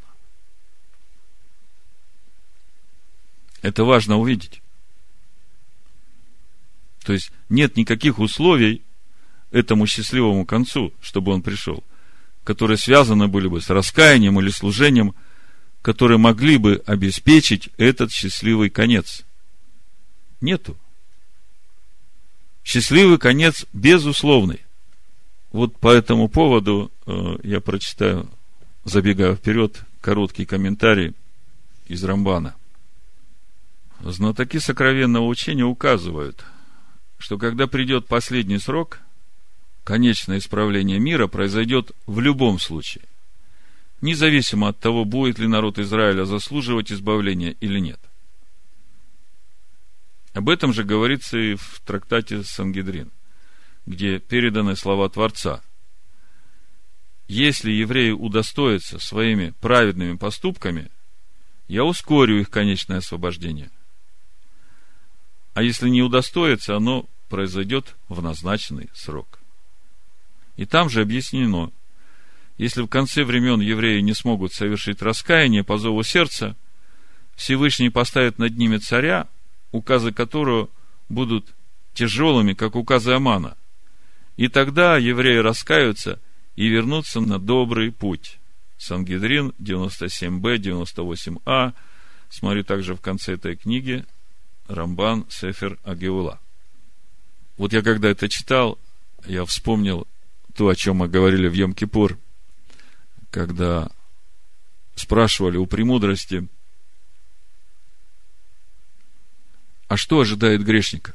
Это 3.60 3.84
важно 3.84 4.18
увидеть. 4.18 4.60
То 7.04 7.12
есть 7.12 7.30
нет 7.48 7.76
никаких 7.76 8.18
условий 8.18 8.82
этому 9.50 9.86
счастливому 9.86 10.46
концу, 10.46 10.92
чтобы 11.00 11.32
он 11.32 11.42
пришел, 11.42 11.84
которые 12.42 12.78
связаны 12.78 13.28
были 13.28 13.46
бы 13.46 13.60
с 13.60 13.70
раскаянием 13.70 14.40
или 14.40 14.50
служением, 14.50 15.14
которые 15.82 16.18
могли 16.18 16.58
бы 16.58 16.82
обеспечить 16.86 17.68
этот 17.76 18.10
счастливый 18.10 18.70
конец. 18.70 19.24
Нету. 20.40 20.76
Счастливый 22.64 23.18
конец 23.18 23.66
безусловный. 23.72 24.60
Вот 25.50 25.76
по 25.78 25.92
этому 25.92 26.28
поводу 26.28 26.90
э, 27.06 27.36
я 27.42 27.60
прочитаю 27.60 28.30
забегая 28.84 29.34
вперед, 29.34 29.82
короткий 30.00 30.44
комментарий 30.44 31.14
из 31.86 32.02
Рамбана. 32.04 32.54
Знатоки 34.00 34.58
сокровенного 34.58 35.26
учения 35.26 35.64
указывают, 35.64 36.44
что 37.18 37.38
когда 37.38 37.66
придет 37.66 38.06
последний 38.06 38.58
срок, 38.58 38.98
конечное 39.84 40.38
исправление 40.38 40.98
мира 40.98 41.28
произойдет 41.28 41.92
в 42.06 42.18
любом 42.20 42.58
случае, 42.58 43.04
независимо 44.00 44.68
от 44.68 44.78
того, 44.80 45.04
будет 45.04 45.38
ли 45.38 45.46
народ 45.46 45.78
Израиля 45.78 46.24
заслуживать 46.24 46.90
избавления 46.90 47.54
или 47.60 47.78
нет. 47.78 48.00
Об 50.34 50.48
этом 50.48 50.72
же 50.72 50.82
говорится 50.82 51.38
и 51.38 51.54
в 51.54 51.80
трактате 51.84 52.42
Сангидрин, 52.42 53.10
где 53.86 54.18
переданы 54.18 54.76
слова 54.76 55.08
Творца. 55.08 55.62
Если 57.28 57.70
евреи 57.70 58.10
удостоятся 58.10 58.98
своими 58.98 59.54
праведными 59.60 60.16
поступками, 60.16 60.90
я 61.68 61.84
ускорю 61.84 62.40
их 62.40 62.50
конечное 62.50 62.98
освобождение. 62.98 63.70
А 65.54 65.62
если 65.62 65.88
не 65.88 66.02
удостоятся, 66.02 66.76
оно 66.76 67.08
произойдет 67.28 67.96
в 68.08 68.22
назначенный 68.22 68.90
срок. 68.94 69.38
И 70.56 70.66
там 70.66 70.90
же 70.90 71.00
объяснено, 71.00 71.72
если 72.58 72.82
в 72.82 72.88
конце 72.88 73.24
времен 73.24 73.60
евреи 73.60 74.00
не 74.00 74.14
смогут 74.14 74.52
совершить 74.52 75.00
раскаяние 75.00 75.64
по 75.64 75.78
зову 75.78 76.02
сердца, 76.02 76.56
Всевышний 77.34 77.88
поставит 77.88 78.38
над 78.38 78.56
ними 78.56 78.76
царя, 78.76 79.28
указы 79.70 80.12
которого 80.12 80.68
будут 81.08 81.54
тяжелыми, 81.94 82.52
как 82.52 82.76
указы 82.76 83.12
Амана. 83.12 83.56
И 84.36 84.48
тогда 84.48 84.98
евреи 84.98 85.38
раскаются 85.38 86.20
и 86.56 86.68
вернутся 86.68 87.20
на 87.20 87.38
добрый 87.38 87.92
путь. 87.92 88.38
Сангидрин 88.78 89.52
97б, 89.58 90.56
98а. 90.58 91.72
Смотри 92.28 92.62
также 92.62 92.94
в 92.94 93.00
конце 93.00 93.34
этой 93.34 93.56
книги 93.56 94.04
Рамбан 94.68 95.26
Сефер 95.28 95.78
Агеула. 95.84 96.40
Вот 97.56 97.72
я 97.72 97.82
когда 97.82 98.08
это 98.08 98.28
читал, 98.28 98.78
я 99.26 99.44
вспомнил 99.44 100.06
то, 100.54 100.68
о 100.68 100.74
чем 100.74 100.96
мы 100.96 101.08
говорили 101.08 101.48
в 101.48 101.54
Йом-Кипур, 101.54 102.18
когда 103.30 103.90
спрашивали 104.94 105.56
у 105.56 105.66
премудрости– 105.66 106.48
А 109.92 109.98
что 109.98 110.20
ожидает 110.20 110.64
грешника? 110.64 111.12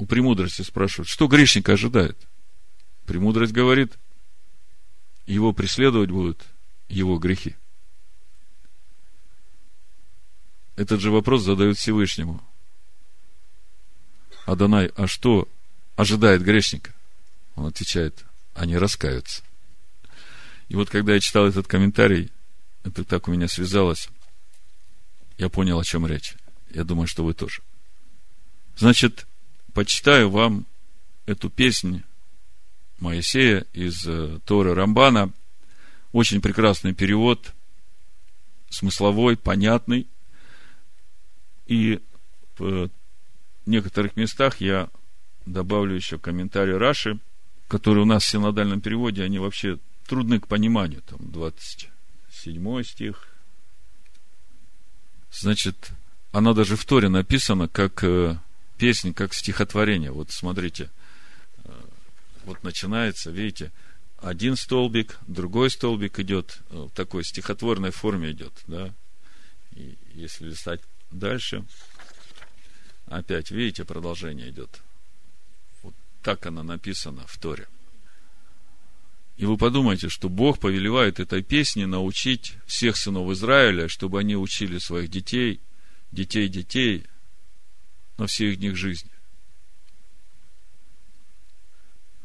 У 0.00 0.06
премудрости 0.06 0.62
спрашивают, 0.62 1.10
что 1.10 1.26
грешника 1.26 1.74
ожидает? 1.74 2.16
Премудрость 3.04 3.52
говорит, 3.52 3.98
его 5.26 5.52
преследовать 5.52 6.10
будут 6.10 6.42
его 6.88 7.18
грехи. 7.18 7.54
Этот 10.76 11.02
же 11.02 11.10
вопрос 11.10 11.42
задают 11.42 11.76
Всевышнему. 11.76 12.42
Адонай, 14.46 14.90
а 14.96 15.06
что 15.06 15.46
ожидает 15.96 16.42
грешника? 16.42 16.94
Он 17.54 17.66
отвечает, 17.66 18.24
они 18.54 18.78
раскаются. 18.78 19.42
И 20.70 20.76
вот 20.76 20.88
когда 20.88 21.12
я 21.12 21.20
читал 21.20 21.46
этот 21.46 21.66
комментарий, 21.66 22.32
это 22.84 23.04
так 23.04 23.28
у 23.28 23.32
меня 23.32 23.48
связалось, 23.48 24.08
я 25.36 25.50
понял, 25.50 25.78
о 25.78 25.84
чем 25.84 26.06
речь. 26.06 26.36
Я 26.70 26.84
думаю, 26.84 27.06
что 27.06 27.22
вы 27.22 27.34
тоже. 27.34 27.60
Значит, 28.78 29.26
почитаю 29.80 30.28
вам 30.28 30.66
эту 31.24 31.48
песнь 31.48 32.02
Моисея 32.98 33.64
из 33.72 34.06
э, 34.06 34.38
Торы 34.44 34.74
Рамбана. 34.74 35.32
Очень 36.12 36.42
прекрасный 36.42 36.92
перевод, 36.92 37.54
смысловой, 38.68 39.38
понятный. 39.38 40.06
И 41.66 41.98
в 42.58 42.90
некоторых 43.64 44.16
местах 44.16 44.60
я 44.60 44.90
добавлю 45.46 45.94
еще 45.94 46.18
комментарий 46.18 46.76
Раши, 46.76 47.18
который 47.66 48.02
у 48.02 48.06
нас 48.06 48.24
в 48.24 48.28
синодальном 48.28 48.82
переводе, 48.82 49.24
они 49.24 49.38
вообще 49.38 49.78
трудны 50.06 50.40
к 50.40 50.46
пониманию. 50.46 51.00
Там 51.06 51.20
27 51.22 52.82
стих, 52.82 53.28
Значит, 55.32 55.92
оно 56.32 56.52
даже 56.52 56.76
в 56.76 56.84
Торе 56.84 57.08
написано 57.08 57.66
как 57.66 58.04
песня, 58.80 59.12
как 59.12 59.34
стихотворение. 59.34 60.10
Вот 60.10 60.30
смотрите, 60.30 60.90
э, 61.64 61.70
вот 62.44 62.64
начинается, 62.64 63.30
видите, 63.30 63.72
один 64.16 64.56
столбик, 64.56 65.18
другой 65.28 65.70
столбик 65.70 66.18
идет, 66.18 66.58
э, 66.70 66.76
в 66.76 66.90
такой 66.90 67.22
стихотворной 67.22 67.90
форме 67.90 68.30
идет, 68.30 68.54
да. 68.66 68.94
И 69.72 69.98
если 70.14 70.46
листать 70.46 70.80
дальше, 71.10 71.66
опять, 73.06 73.50
видите, 73.50 73.84
продолжение 73.84 74.48
идет. 74.48 74.80
Вот 75.82 75.94
так 76.22 76.46
оно 76.46 76.62
написано 76.62 77.26
в 77.26 77.36
Торе. 77.36 77.68
И 79.36 79.44
вы 79.44 79.58
подумайте, 79.58 80.08
что 80.08 80.30
Бог 80.30 80.58
повелевает 80.58 81.20
этой 81.20 81.42
песне 81.42 81.86
научить 81.86 82.54
всех 82.66 82.96
сынов 82.96 83.30
Израиля, 83.32 83.88
чтобы 83.88 84.20
они 84.20 84.36
учили 84.36 84.78
своих 84.78 85.10
детей, 85.10 85.60
детей 86.12 86.48
детей 86.48 87.06
на 88.20 88.26
всей 88.26 88.52
их 88.52 88.60
них 88.60 88.76
жизни. 88.76 89.10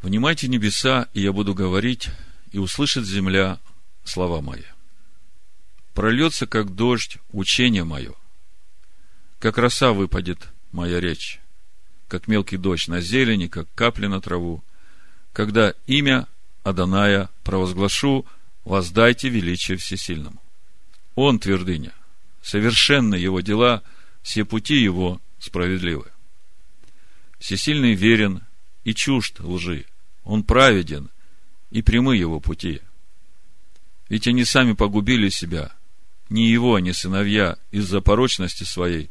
Внимайте 0.01 0.47
небеса, 0.47 1.07
и 1.13 1.21
я 1.21 1.31
буду 1.31 1.55
говорить, 1.55 2.09
и 2.51 2.59
услышит 2.59 3.05
земля 3.05 3.59
слова 4.03 4.41
мои. 4.41 4.61
Прольется, 5.93 6.45
как 6.45 6.75
дождь, 6.75 7.17
учение 7.31 7.85
мое, 7.85 8.13
как 9.39 9.57
роса 9.57 9.93
выпадет 9.93 10.49
моя 10.73 10.99
речь, 10.99 11.39
как 12.09 12.27
мелкий 12.27 12.57
дождь 12.57 12.89
на 12.89 12.99
зелени, 12.99 13.47
как 13.47 13.73
капли 13.73 14.07
на 14.07 14.21
траву, 14.21 14.63
когда 15.31 15.73
имя 15.87 16.27
Аданая 16.63 17.29
провозглашу, 17.43 18.25
воздайте 18.65 19.29
величие 19.29 19.77
всесильному. 19.77 20.41
Он 21.15 21.39
твердыня, 21.39 21.93
совершенны 22.41 23.15
его 23.15 23.39
дела, 23.39 23.81
все 24.23 24.43
пути 24.43 24.75
его 24.75 25.21
справедливы. 25.45 26.05
Всесильный 27.39 27.93
верен 27.93 28.41
и 28.83 28.93
чужд 28.93 29.39
лжи, 29.39 29.85
он 30.23 30.43
праведен 30.43 31.09
и 31.71 31.81
прямы 31.81 32.17
его 32.17 32.39
пути. 32.39 32.81
Ведь 34.09 34.27
они 34.27 34.45
сами 34.45 34.73
погубили 34.73 35.29
себя, 35.29 35.71
не 36.29 36.49
его, 36.49 36.77
ни 36.79 36.91
сыновья, 36.91 37.57
из-за 37.71 38.01
порочности 38.01 38.63
своей, 38.63 39.09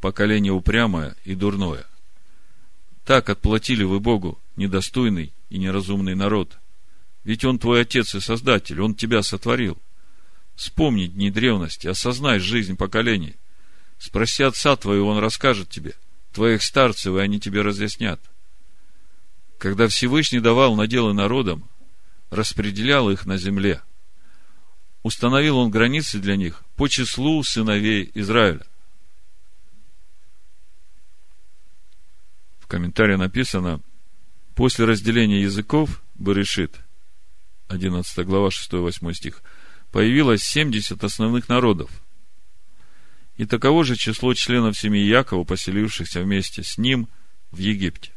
поколение 0.00 0.52
упрямое 0.52 1.16
и 1.24 1.34
дурное. 1.34 1.84
Так 3.04 3.30
отплатили 3.30 3.84
вы 3.84 4.00
Богу, 4.00 4.40
недостойный 4.56 5.32
и 5.50 5.58
неразумный 5.58 6.14
народ– 6.14 6.58
ведь 7.24 7.44
Он 7.44 7.58
твой 7.58 7.82
Отец 7.82 8.14
и 8.14 8.20
Создатель, 8.20 8.80
Он 8.80 8.94
тебя 8.94 9.22
сотворил. 9.22 9.78
Вспомни 10.56 11.06
дни 11.06 11.30
древности, 11.30 11.86
осознай 11.86 12.38
жизнь 12.38 12.76
поколений. 12.76 13.36
Спроси 14.02 14.42
Отца 14.42 14.74
твоего, 14.74 15.10
Он 15.10 15.18
расскажет 15.18 15.68
тебе. 15.68 15.94
Твоих 16.32 16.64
старцев, 16.64 17.14
и 17.14 17.20
они 17.20 17.38
тебе 17.38 17.62
разъяснят. 17.62 18.20
Когда 19.58 19.86
Всевышний 19.86 20.40
давал 20.40 20.74
наделы 20.74 21.14
народам, 21.14 21.68
распределял 22.28 23.10
их 23.10 23.26
на 23.26 23.36
земле, 23.36 23.80
установил 25.04 25.56
Он 25.56 25.70
границы 25.70 26.18
для 26.18 26.34
них 26.34 26.64
по 26.74 26.88
числу 26.88 27.44
сыновей 27.44 28.10
Израиля. 28.14 28.66
В 32.58 32.66
комментарии 32.66 33.14
написано, 33.14 33.80
после 34.56 34.84
разделения 34.84 35.42
языков 35.42 36.02
Берешит– 36.16 36.74
11 37.68 38.26
глава, 38.26 38.48
6-8 38.48 39.12
стих, 39.14 39.44
появилось 39.92 40.42
70 40.42 41.04
основных 41.04 41.48
народов. 41.48 42.01
И 43.42 43.44
таково 43.44 43.82
же 43.82 43.96
число 43.96 44.34
членов 44.34 44.78
семьи 44.78 45.04
Якова, 45.04 45.42
поселившихся 45.42 46.22
вместе 46.22 46.62
с 46.62 46.78
ним 46.78 47.08
в 47.50 47.58
Египте. 47.58 48.12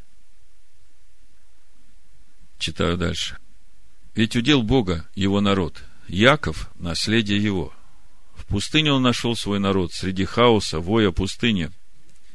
Читаю 2.60 2.96
дальше. 2.96 3.36
Ведь 4.14 4.36
удел 4.36 4.62
Бога 4.62 5.04
его 5.16 5.40
народ, 5.40 5.82
Яков– 6.06 6.70
наследие 6.78 7.42
его. 7.42 7.74
В 8.36 8.44
пустыне 8.44 8.92
он 8.92 9.02
нашел 9.02 9.34
свой 9.34 9.58
народ, 9.58 9.92
среди 9.92 10.24
хаоса, 10.24 10.78
воя 10.78 11.10
пустыни. 11.10 11.72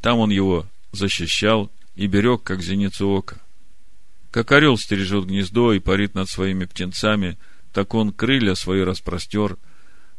Там 0.01 0.19
он 0.19 0.29
его 0.29 0.67
защищал 0.91 1.71
и 1.95 2.07
берег, 2.07 2.43
как 2.43 2.61
зеницу 2.61 3.07
ока– 3.07 3.37
как 4.31 4.51
орел 4.51 4.77
стережет 4.77 5.27
гнездо 5.27 5.71
и 5.71 5.79
парит 5.79 6.13
над 6.13 6.29
своими 6.29 6.65
птенцами, 6.65 7.37
так 7.71 7.93
он 7.93 8.11
крылья 8.11 8.55
свои 8.55 8.81
распростер, 8.81 9.57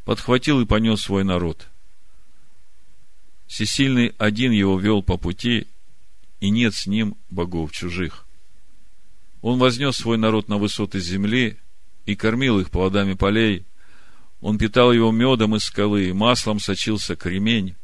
подхватил 0.06 0.62
и 0.62 0.64
понес 0.64 1.02
свой 1.02 1.22
народ. 1.22 1.68
Всесильный 3.52 4.14
один 4.16 4.50
его 4.50 4.80
вел 4.80 5.02
по 5.02 5.18
пути, 5.18 5.66
и 6.40 6.48
нет 6.48 6.74
с 6.74 6.86
ним 6.86 7.18
богов 7.28 7.70
чужих. 7.70 8.26
Он 9.42 9.58
вознес 9.58 9.94
свой 9.94 10.16
народ 10.16 10.48
на 10.48 10.56
высоты 10.56 11.00
земли 11.00 11.58
и 12.06 12.16
кормил 12.16 12.60
их 12.60 12.70
плодами 12.70 13.12
полей. 13.12 13.66
Он 14.40 14.56
питал 14.56 14.90
его 14.90 15.12
медом 15.12 15.54
из 15.54 15.64
скалы, 15.64 16.08
и 16.08 16.14
маслом 16.14 16.60
сочился 16.60 17.14
кремень, 17.14 17.76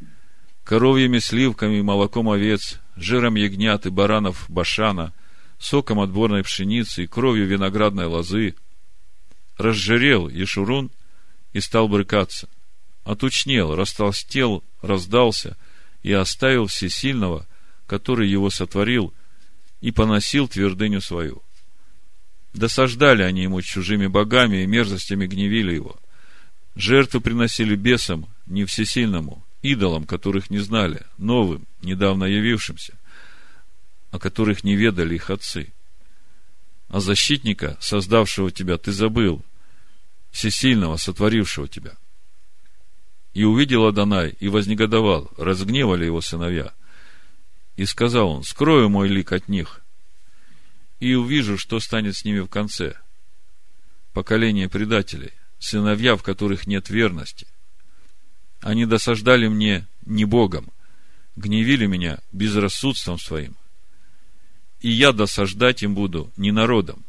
коровьими 0.64 1.18
сливками 1.18 1.82
молоком 1.82 2.30
овец, 2.30 2.80
жиром 2.96 3.34
ягнят 3.34 3.84
и 3.84 3.90
баранов 3.90 4.46
башана, 4.48 5.12
соком 5.58 6.00
отборной 6.00 6.44
пшеницы 6.44 7.04
и 7.04 7.06
кровью 7.06 7.46
виноградной 7.46 8.06
лозы. 8.06 8.54
Разжирел 9.58 10.30
Ешурун 10.30 10.90
и 11.52 11.60
стал 11.60 11.88
брыкаться. 11.88 12.48
Отучнел, 13.08 13.74
растолстел, 13.74 14.62
раздался 14.82 15.56
и 16.02 16.12
оставил 16.12 16.66
всесильного, 16.66 17.46
который 17.86 18.28
его 18.28 18.50
сотворил, 18.50 19.14
и 19.80 19.92
поносил 19.92 20.46
твердыню 20.46 21.00
свою. 21.00 21.42
Досаждали 22.52 23.22
они 23.22 23.44
ему 23.44 23.62
чужими 23.62 24.08
богами 24.08 24.58
и 24.58 24.66
мерзостями 24.66 25.26
гневили 25.26 25.72
его. 25.72 25.98
Жертву 26.74 27.22
приносили 27.22 27.76
бесам, 27.76 28.28
не 28.44 28.66
всесильному, 28.66 29.42
идолам, 29.62 30.04
которых 30.04 30.50
не 30.50 30.58
знали, 30.58 31.00
новым, 31.16 31.66
недавно 31.80 32.24
явившимся, 32.24 32.92
о 34.10 34.18
которых 34.18 34.64
не 34.64 34.76
ведали 34.76 35.14
их 35.14 35.30
отцы. 35.30 35.72
А 36.88 37.00
защитника, 37.00 37.78
создавшего 37.80 38.50
тебя, 38.50 38.76
ты 38.76 38.92
забыл, 38.92 39.42
всесильного, 40.30 40.98
сотворившего 40.98 41.68
тебя. 41.68 41.94
И 43.38 43.44
увидел 43.44 43.86
Адонай, 43.86 44.34
и 44.40 44.48
вознегодовал, 44.48 45.30
разгневали 45.36 46.04
его 46.04 46.20
сыновья. 46.20 46.72
И 47.76 47.84
сказал 47.84 48.30
он, 48.30 48.42
скрою 48.42 48.88
мой 48.88 49.06
лик 49.06 49.30
от 49.30 49.46
них, 49.46 49.80
и 50.98 51.14
увижу, 51.14 51.56
что 51.56 51.78
станет 51.78 52.16
с 52.16 52.24
ними 52.24 52.40
в 52.40 52.48
конце. 52.48 52.96
Поколение 54.12 54.68
предателей, 54.68 55.30
сыновья, 55.60 56.16
в 56.16 56.24
которых 56.24 56.66
нет 56.66 56.90
верности. 56.90 57.46
Они 58.60 58.86
досаждали 58.86 59.46
мне 59.46 59.86
не 60.04 60.24
Богом, 60.24 60.72
гневили 61.36 61.86
меня 61.86 62.18
безрассудством 62.32 63.20
своим. 63.20 63.54
И 64.80 64.90
я 64.90 65.12
досаждать 65.12 65.84
им 65.84 65.94
буду 65.94 66.32
не 66.36 66.50
народом. 66.50 67.04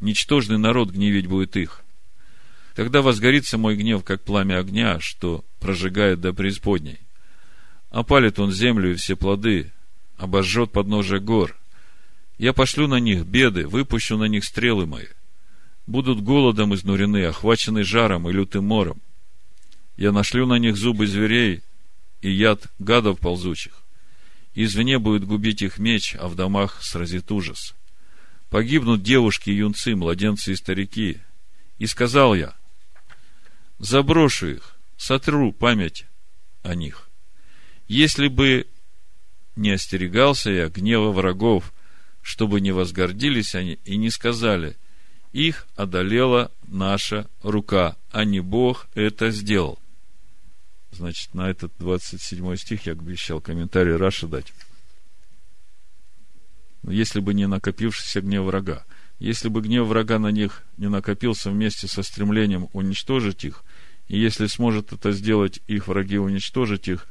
Ничтожный 0.00 0.56
народ 0.56 0.88
гневить 0.88 1.26
будет 1.26 1.54
их. 1.54 1.84
Тогда 2.76 3.00
возгорится 3.00 3.56
мой 3.56 3.74
гнев, 3.74 4.04
как 4.04 4.22
пламя 4.22 4.58
огня, 4.58 5.00
что 5.00 5.46
прожигает 5.60 6.20
до 6.20 6.34
преисподней. 6.34 6.98
Опалит 7.88 8.38
он 8.38 8.52
землю 8.52 8.92
и 8.92 8.96
все 8.96 9.16
плоды, 9.16 9.72
обожжет 10.18 10.72
подножие 10.72 11.20
гор. 11.20 11.56
Я 12.36 12.52
пошлю 12.52 12.86
на 12.86 13.00
них 13.00 13.24
беды, 13.24 13.66
выпущу 13.66 14.18
на 14.18 14.24
них 14.24 14.44
стрелы 14.44 14.84
мои. 14.84 15.06
Будут 15.86 16.22
голодом 16.22 16.74
изнурены, 16.74 17.24
охвачены 17.24 17.82
жаром 17.82 18.28
и 18.28 18.32
лютым 18.32 18.66
мором. 18.66 19.00
Я 19.96 20.12
нашлю 20.12 20.44
на 20.44 20.58
них 20.58 20.76
зубы 20.76 21.06
зверей 21.06 21.62
и 22.20 22.30
яд 22.30 22.66
гадов 22.78 23.20
ползучих. 23.20 23.72
Извне 24.54 24.98
будет 24.98 25.24
губить 25.24 25.62
их 25.62 25.78
меч, 25.78 26.14
а 26.20 26.28
в 26.28 26.34
домах 26.34 26.82
сразит 26.82 27.32
ужас. 27.32 27.74
Погибнут 28.50 29.02
девушки 29.02 29.48
и 29.48 29.54
юнцы, 29.54 29.96
младенцы 29.96 30.52
и 30.52 30.56
старики. 30.56 31.20
И 31.78 31.86
сказал 31.86 32.34
я, 32.34 32.54
заброшу 33.78 34.48
их, 34.48 34.76
сотру 34.96 35.52
память 35.52 36.06
о 36.62 36.74
них. 36.74 37.08
Если 37.88 38.28
бы 38.28 38.66
не 39.54 39.70
остерегался 39.70 40.50
я 40.50 40.68
гнева 40.68 41.12
врагов, 41.12 41.72
чтобы 42.22 42.60
не 42.60 42.72
возгордились 42.72 43.54
они 43.54 43.78
и 43.84 43.96
не 43.96 44.10
сказали, 44.10 44.76
их 45.32 45.66
одолела 45.76 46.50
наша 46.66 47.28
рука, 47.42 47.96
а 48.10 48.24
не 48.24 48.40
Бог 48.40 48.88
это 48.94 49.30
сделал. 49.30 49.78
Значит, 50.90 51.34
на 51.34 51.50
этот 51.50 51.72
27 51.78 52.56
стих 52.56 52.86
я 52.86 52.92
обещал 52.92 53.40
комментарий 53.40 53.96
Раши 53.96 54.26
дать. 54.26 54.52
Если 56.84 57.20
бы 57.20 57.34
не 57.34 57.46
накопившийся 57.46 58.20
гнев 58.22 58.44
врага. 58.44 58.84
Если 59.18 59.48
бы 59.48 59.60
гнев 59.60 59.86
врага 59.86 60.18
на 60.18 60.30
них 60.30 60.62
не 60.76 60.88
накопился 60.88 61.50
вместе 61.50 61.86
со 61.86 62.02
стремлением 62.02 62.68
уничтожить 62.72 63.44
их, 63.44 63.64
и 64.08 64.18
если 64.18 64.46
сможет 64.46 64.92
это 64.92 65.12
сделать 65.12 65.60
их 65.66 65.88
враги, 65.88 66.18
уничтожить 66.18 66.88
их, 66.88 67.06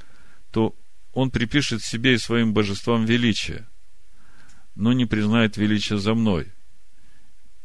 то 0.51 0.75
он 1.13 1.31
припишет 1.31 1.83
себе 1.83 2.13
и 2.15 2.17
своим 2.17 2.53
божествам 2.53 3.05
величие, 3.05 3.67
но 4.75 4.93
не 4.93 5.05
признает 5.05 5.57
величие 5.57 5.99
за 5.99 6.13
мной. 6.13 6.47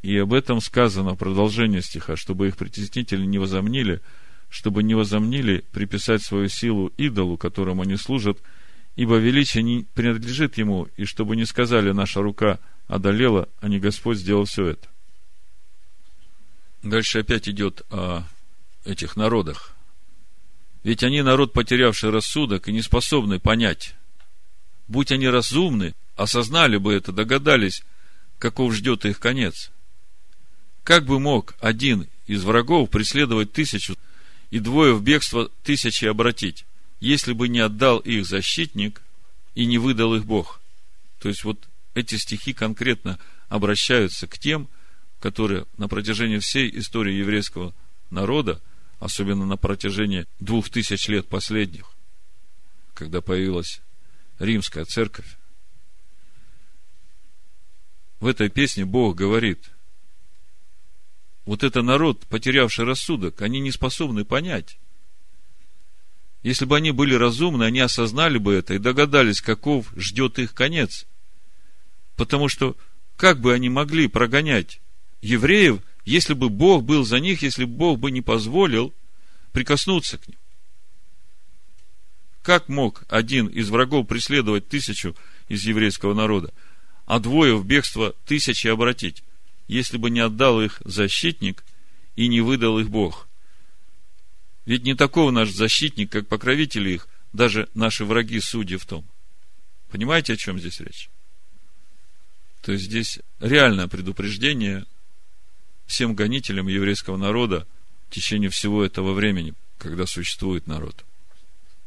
И 0.02 0.16
об 0.16 0.32
этом 0.32 0.60
сказано 0.60 1.14
в 1.14 1.18
продолжении 1.18 1.80
стиха, 1.80 2.16
чтобы 2.16 2.48
их 2.48 2.56
притеснители 2.56 3.24
не 3.24 3.38
возомнили– 3.38 4.00
чтобы 4.50 4.82
не 4.82 4.94
возомнили 4.94 5.64
приписать 5.72 6.22
свою 6.22 6.48
силу 6.48 6.88
идолу, 6.98 7.38
которому 7.38 7.82
они 7.82 7.96
служат, 7.96 8.42
ибо 8.96 9.16
величие 9.16 9.62
не 9.62 9.86
принадлежит 9.94 10.58
ему, 10.58 10.88
и 10.96 11.04
чтобы 11.04 11.36
не 11.36 11.46
сказали, 11.46 11.92
наша 11.92 12.20
рука 12.20 12.58
одолела, 12.88 13.48
а 13.60 13.68
не 13.68 13.78
Господь 13.78 14.18
сделал 14.18 14.44
все 14.44 14.66
это. 14.66 14.88
Дальше 16.82 17.20
опять 17.20 17.48
идет 17.48 17.82
о 17.90 18.24
этих 18.84 19.16
народах. 19.16 19.74
Ведь 20.82 21.02
они 21.02 21.22
народ, 21.22 21.52
потерявший 21.52 22.10
рассудок 22.10 22.68
и 22.68 22.72
не 22.72 22.82
способный 22.82 23.38
понять. 23.38 23.94
Будь 24.88 25.12
они 25.12 25.28
разумны, 25.28 25.94
осознали 26.16 26.78
бы 26.78 26.94
это, 26.94 27.12
догадались, 27.12 27.82
каков 28.38 28.74
ждет 28.74 29.04
их 29.04 29.20
конец. 29.20 29.70
Как 30.82 31.04
бы 31.04 31.20
мог 31.20 31.54
один 31.60 32.08
из 32.26 32.42
врагов 32.44 32.90
преследовать 32.90 33.52
тысячу 33.52 33.96
и 34.50 34.58
двое 34.58 34.94
в 34.94 35.02
бегство 35.02 35.50
тысячи 35.62 36.06
обратить, 36.06 36.64
если 36.98 37.32
бы 37.32 37.48
не 37.48 37.60
отдал 37.60 37.98
их 37.98 38.26
защитник 38.26 39.02
и 39.54 39.66
не 39.66 39.78
выдал 39.78 40.14
их 40.14 40.24
Бог. 40.24 40.60
То 41.20 41.28
есть 41.28 41.44
вот 41.44 41.68
эти 41.94 42.16
стихи 42.16 42.52
конкретно 42.52 43.18
обращаются 43.48 44.26
к 44.26 44.38
тем, 44.38 44.68
которые 45.20 45.66
на 45.76 45.86
протяжении 45.86 46.38
всей 46.38 46.70
истории 46.78 47.14
еврейского 47.14 47.74
народа, 48.10 48.60
особенно 49.00 49.44
на 49.44 49.56
протяжении 49.56 50.26
двух 50.38 50.70
тысяч 50.70 51.08
лет 51.08 51.28
последних, 51.28 51.90
когда 52.94 53.20
появилась 53.20 53.80
римская 54.38 54.84
церковь, 54.84 55.36
в 58.20 58.26
этой 58.26 58.48
песне 58.48 58.84
Бог 58.84 59.16
говорит– 59.16 59.70
вот 61.50 61.64
это 61.64 61.82
народ, 61.82 62.26
потерявший 62.26 62.84
рассудок, 62.84 63.42
они 63.42 63.58
не 63.58 63.72
способны 63.72 64.24
понять. 64.24 64.78
Если 66.44 66.64
бы 66.64 66.76
они 66.76 66.92
были 66.92 67.14
разумны, 67.14 67.64
они 67.64 67.80
осознали 67.80 68.38
бы 68.38 68.54
это 68.54 68.74
и 68.74 68.78
догадались, 68.78 69.40
каков 69.40 69.92
ждет 69.96 70.38
их 70.38 70.54
конец. 70.54 71.06
Потому 72.14 72.48
что 72.48 72.76
как 73.16 73.40
бы 73.40 73.52
они 73.52 73.68
могли 73.68 74.06
прогонять 74.06 74.80
евреев, 75.22 75.80
если 76.04 76.34
бы 76.34 76.48
Бог 76.48 76.84
был 76.84 77.04
за 77.04 77.20
них, 77.20 77.42
если 77.42 77.64
бы 77.64 77.72
Бог 77.72 77.98
бы 77.98 78.10
не 78.10 78.22
позволил 78.22 78.94
прикоснуться 79.52 80.18
к 80.18 80.28
ним? 80.28 80.38
Как 82.42 82.68
мог 82.68 83.04
один 83.08 83.46
из 83.46 83.68
врагов 83.68 84.08
преследовать 84.08 84.68
тысячу 84.68 85.14
из 85.48 85.64
еврейского 85.64 86.14
народа, 86.14 86.52
а 87.06 87.18
двое 87.18 87.56
в 87.56 87.66
бегство 87.66 88.14
тысячи 88.24 88.66
обратить? 88.66 89.22
если 89.70 89.98
бы 89.98 90.10
не 90.10 90.18
отдал 90.18 90.60
их 90.60 90.82
защитник 90.84 91.64
и 92.16 92.26
не 92.26 92.40
выдал 92.40 92.80
их 92.80 92.90
Бог. 92.90 93.28
Ведь 94.66 94.82
не 94.82 94.96
такого 94.96 95.30
наш 95.30 95.50
защитник, 95.50 96.10
как 96.10 96.26
покровители 96.26 96.90
их, 96.90 97.08
даже 97.32 97.68
наши 97.74 98.04
враги 98.04 98.40
судьи 98.40 98.76
в 98.76 98.84
том. 98.84 99.06
Понимаете, 99.88 100.32
о 100.32 100.36
чем 100.36 100.58
здесь 100.58 100.80
речь? 100.80 101.08
То 102.62 102.72
есть 102.72 102.86
здесь 102.86 103.20
реальное 103.38 103.86
предупреждение 103.86 104.86
всем 105.90 106.14
гонителям 106.14 106.68
еврейского 106.68 107.16
народа 107.16 107.66
в 108.08 108.14
течение 108.14 108.48
всего 108.48 108.84
этого 108.84 109.12
времени, 109.12 109.54
когда 109.76 110.06
существует 110.06 110.68
народ. 110.68 111.04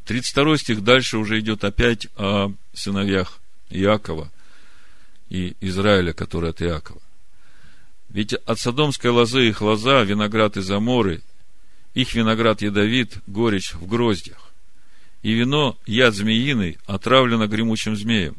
32 0.05 0.57
стих 0.57 0.83
дальше 0.83 1.17
уже 1.17 1.39
идет 1.39 1.63
опять 1.63 2.07
о 2.17 2.51
сыновьях 2.73 3.39
Иакова 3.69 4.29
и 5.29 5.55
Израиля, 5.61 6.11
который 6.11 6.49
от 6.49 6.61
Иакова. 6.61 7.01
Ведь 8.09 8.33
от 8.33 8.59
содомской 8.59 9.09
лозы 9.09 9.47
их 9.47 9.61
лоза, 9.61 10.03
виноград 10.03 10.57
из 10.57 10.69
Аморы, 10.69 11.21
их 11.93 12.13
виноград 12.13 12.61
ядовит, 12.61 13.19
горечь 13.25 13.73
в 13.73 13.87
гроздях. 13.87 14.51
И 15.21 15.31
вино, 15.31 15.77
яд 15.85 16.13
змеиный, 16.13 16.77
отравлено 16.85 17.47
гремучим 17.47 17.95
змеем. 17.95 18.35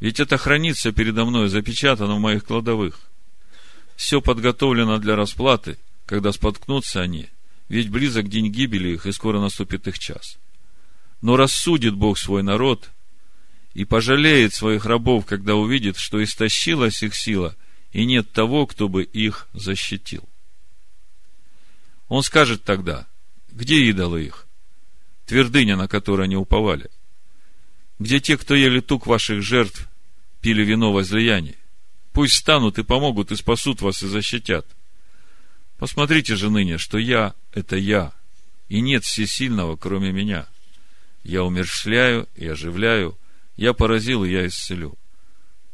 Ведь 0.00 0.20
это 0.20 0.36
хранится 0.36 0.92
передо 0.92 1.24
мной, 1.24 1.48
запечатано 1.48 2.16
в 2.16 2.20
моих 2.20 2.44
кладовых. 2.44 3.05
Все 3.96 4.20
подготовлено 4.20 4.98
для 4.98 5.16
расплаты, 5.16 5.78
когда 6.04 6.32
споткнутся 6.32 7.00
они, 7.00 7.28
ведь 7.68 7.90
близок 7.90 8.28
день 8.28 8.52
гибели 8.52 8.90
их, 8.90 9.06
и 9.06 9.12
скоро 9.12 9.40
наступит 9.40 9.88
их 9.88 9.98
час. 9.98 10.38
Но 11.22 11.36
рассудит 11.36 11.94
Бог 11.94 12.18
свой 12.18 12.42
народ 12.42 12.90
и 13.74 13.84
пожалеет 13.84 14.54
своих 14.54 14.84
рабов, 14.86 15.26
когда 15.26 15.56
увидит, 15.56 15.96
что 15.96 16.22
истощилась 16.22 17.02
их 17.02 17.14
сила– 17.14 17.56
и 17.96 18.04
нет 18.04 18.30
того, 18.30 18.66
кто 18.66 18.90
бы 18.90 19.04
их 19.04 19.48
защитил. 19.54 20.28
Он 22.08 22.22
скажет 22.22 22.62
тогда, 22.62 23.06
где 23.50 23.86
идолы 23.86 24.24
их? 24.24 24.46
Твердыня, 25.24 25.76
на 25.76 25.88
которую 25.88 26.24
они 26.24 26.36
уповали. 26.36 26.90
Где 27.98 28.20
те, 28.20 28.36
кто 28.36 28.54
ели 28.54 28.80
тук 28.80 29.06
ваших 29.06 29.42
жертв, 29.42 29.88
пили 30.42 30.62
вино 30.62 30.92
возлияний? 30.92 31.56
Пусть 32.16 32.36
станут 32.36 32.78
и 32.78 32.82
помогут, 32.82 33.30
и 33.30 33.36
спасут 33.36 33.82
вас, 33.82 34.02
и 34.02 34.06
защитят. 34.06 34.66
Посмотрите 35.76 36.34
же 36.34 36.48
ныне, 36.48 36.78
что 36.78 36.96
я– 36.96 37.34
это 37.52 37.76
я, 37.76 38.14
и 38.70 38.80
нет 38.80 39.04
всесильного, 39.04 39.76
кроме 39.76 40.12
меня. 40.12 40.46
Я 41.24 41.44
умершляю 41.44 42.26
и 42.34 42.46
оживляю, 42.46 43.18
я 43.56 43.74
поразил, 43.74 44.24
и 44.24 44.30
я 44.30 44.46
исцелю. 44.46 44.94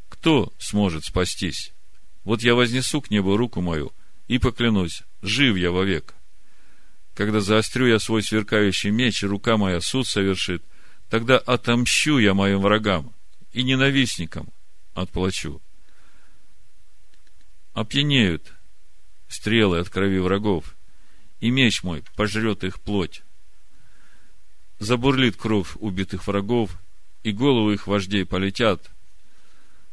Кто 0.08 0.52
сможет 0.58 1.04
спастись? 1.04 1.72
Вот 2.24 2.42
я 2.42 2.56
вознесу 2.56 3.00
к 3.00 3.10
небу 3.10 3.36
руку 3.36 3.60
мою 3.60 3.92
и 4.26 4.38
поклянусь, 4.38 5.04
жив 5.22 5.56
я 5.56 5.70
вовек. 5.70 6.12
Когда 7.14 7.40
заострю 7.40 7.86
я 7.86 8.00
свой 8.00 8.24
сверкающий 8.24 8.90
меч, 8.90 9.22
и 9.22 9.28
рука 9.28 9.56
моя 9.56 9.80
суд 9.80 10.08
совершит, 10.08 10.64
тогда 11.08 11.38
отомщу 11.38 12.18
я 12.18 12.34
моим 12.34 12.62
врагам 12.62 13.12
и 13.52 13.62
ненавистникам 13.62 14.48
отплачу. 14.94 15.62
Опьянеют 17.74 18.52
стрелы 19.28 19.78
от 19.78 19.88
крови 19.88 20.18
врагов, 20.18 20.76
и 21.40 21.50
меч 21.50 21.82
мой 21.82 22.04
пожрет 22.16 22.64
их 22.64 22.80
плоть. 22.80 23.22
Забурлит 24.78 25.36
кровь 25.36 25.72
убитых 25.76 26.26
врагов, 26.26 26.78
и 27.22 27.32
головы 27.32 27.74
их 27.74 27.86
вождей 27.86 28.26
полетят. 28.26 28.90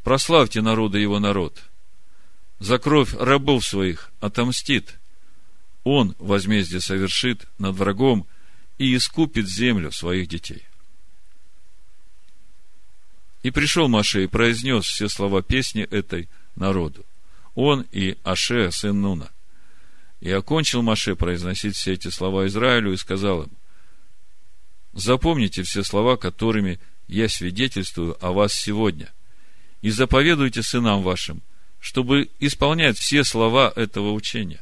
Прославьте 0.04 0.62
народа 0.62 0.98
его 0.98 1.20
народ. 1.20 1.64
За 2.60 2.80
кровь 2.80 3.14
рабов 3.14 3.66
своих 3.66 4.12
отомстит. 4.20 5.00
Он 5.84 6.16
возмездие 6.20 6.82
совершит 6.82 7.46
над 7.58 7.76
врагом 7.76 8.28
и 8.78 8.96
искупит 8.96 9.48
землю 9.48 9.92
своих 9.92 10.28
детей. 10.28 10.66
И 13.44 13.52
пришел 13.52 13.88
Маше 13.88 14.26
и 14.26 14.28
произнес 14.28 14.86
все 14.86 15.08
слова 15.08 15.42
песни 15.42 15.84
этой 15.84 16.28
народу. 16.56 17.06
Он 17.62 17.86
и 17.92 18.18
Аше, 18.24 18.72
сын 18.72 19.02
Нуна. 19.02 19.30
И 20.22 20.32
окончил 20.32 20.82
Маше 20.82 21.18
произносить 21.18 21.76
все 21.76 21.92
эти 21.92 22.08
слова 22.08 22.48
Израилю 22.48 22.94
и 22.94 22.98
сказал 22.98 23.44
им, 23.44 23.50
запомните 24.94 25.64
все 25.64 25.84
слова, 25.84 26.16
которыми 26.16 26.80
я 27.10 27.28
свидетельствую 27.28 28.18
о 28.26 28.32
вас 28.32 28.54
сегодня, 28.54 29.12
и 29.82 29.90
заповедуйте 29.90 30.64
сынам 30.64 31.04
вашим, 31.04 31.42
чтобы 31.82 32.30
исполнять 32.40 32.98
все 32.98 33.26
слова 33.26 33.74
этого 33.76 34.14
учения. 34.14 34.62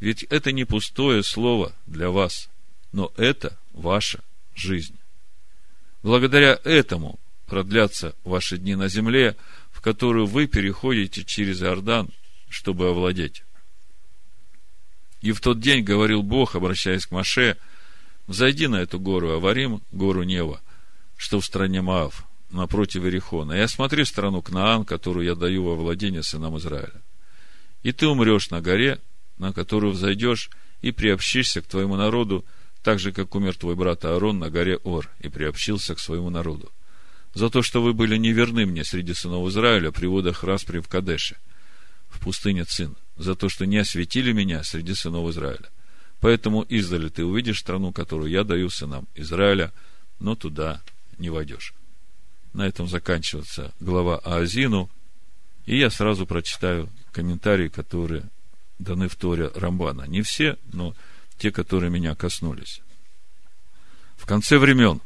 Ведь 0.00 0.24
это 0.24 0.50
не 0.50 0.64
пустое 0.64 1.22
слово 1.22 1.72
для 1.86 2.10
вас, 2.10 2.48
но 2.90 3.12
это 3.16 3.56
ваша 3.72 4.18
жизнь. 4.56 4.98
Благодаря 6.02 6.58
этому 6.64 7.20
продлятся 7.46 8.16
ваши 8.24 8.58
дни 8.58 8.74
на 8.74 8.88
земле, 8.88 9.36
в 9.80 9.82
которую 9.82 10.26
вы 10.26 10.46
переходите 10.46 11.24
через 11.24 11.62
Иордан, 11.62 12.10
чтобы 12.50 12.90
овладеть. 12.90 13.44
И 15.22 15.32
в 15.32 15.40
тот 15.40 15.58
день 15.58 15.82
говорил 15.82 16.22
Бог, 16.22 16.54
обращаясь 16.54 17.06
к 17.06 17.12
Маше, 17.12 17.56
«Взойди 18.26 18.66
на 18.66 18.76
эту 18.76 19.00
гору 19.00 19.30
Аварим, 19.30 19.80
гору 19.90 20.22
Нева, 20.22 20.60
что 21.16 21.40
в 21.40 21.46
стране 21.46 21.80
Маав, 21.80 22.26
напротив 22.50 23.04
Ирихона, 23.04 23.54
и 23.54 23.60
осмотри 23.60 24.04
страну 24.04 24.42
Кнаан, 24.42 24.84
которую 24.84 25.24
я 25.24 25.34
даю 25.34 25.64
во 25.64 25.76
владение 25.76 26.22
сынам 26.22 26.58
Израиля. 26.58 27.00
И 27.82 27.92
ты 27.92 28.06
умрешь 28.06 28.50
на 28.50 28.60
горе, 28.60 29.00
на 29.38 29.54
которую 29.54 29.94
взойдешь, 29.94 30.50
и 30.82 30.92
приобщишься 30.92 31.62
к 31.62 31.66
твоему 31.66 31.96
народу, 31.96 32.44
так 32.82 32.98
же, 32.98 33.12
как 33.12 33.34
умер 33.34 33.56
твой 33.56 33.76
брат 33.76 34.04
Аарон 34.04 34.40
на 34.40 34.50
горе 34.50 34.76
Ор, 34.84 35.08
и 35.20 35.30
приобщился 35.30 35.94
к 35.94 36.00
своему 36.00 36.28
народу. 36.28 36.70
За 37.34 37.48
то, 37.48 37.62
что 37.62 37.82
вы 37.82 37.92
были 37.92 38.16
неверны 38.16 38.66
мне 38.66 38.84
среди 38.84 39.14
сынов 39.14 39.48
Израиля 39.48 39.92
при 39.92 40.06
водах 40.06 40.42
распри 40.42 40.80
в 40.80 40.88
Кадеше, 40.88 41.36
в 42.08 42.18
пустыне 42.20 42.64
Цин, 42.64 42.96
за 43.16 43.34
то, 43.34 43.48
что 43.48 43.66
не 43.66 43.78
осветили 43.78 44.32
меня 44.32 44.64
среди 44.64 44.94
сынов 44.94 45.30
Израиля. 45.30 45.68
Поэтому 46.20 46.62
издали 46.62 47.08
ты 47.08 47.24
увидишь 47.24 47.60
страну, 47.60 47.92
которую 47.92 48.30
я 48.30 48.44
даю 48.44 48.68
сынам 48.68 49.06
Израиля, 49.14 49.72
но 50.18 50.34
туда 50.34 50.82
не 51.18 51.30
войдешь. 51.30 51.72
На 52.52 52.66
этом 52.66 52.88
заканчивается 52.88 53.72
глава 53.78 54.18
Аазину, 54.18 54.90
и 55.66 55.78
я 55.78 55.88
сразу 55.88 56.26
прочитаю 56.26 56.88
комментарии, 57.12 57.68
которые 57.68 58.28
даны 58.78 59.08
в 59.08 59.14
Торе 59.14 59.50
Рамбана. 59.54 60.02
Не 60.02 60.22
все, 60.22 60.58
но 60.72 60.94
те, 61.38 61.52
которые 61.52 61.90
меня 61.90 62.14
коснулись. 62.14 62.82
В 64.16 64.26
конце 64.26 64.58
времен 64.58 65.00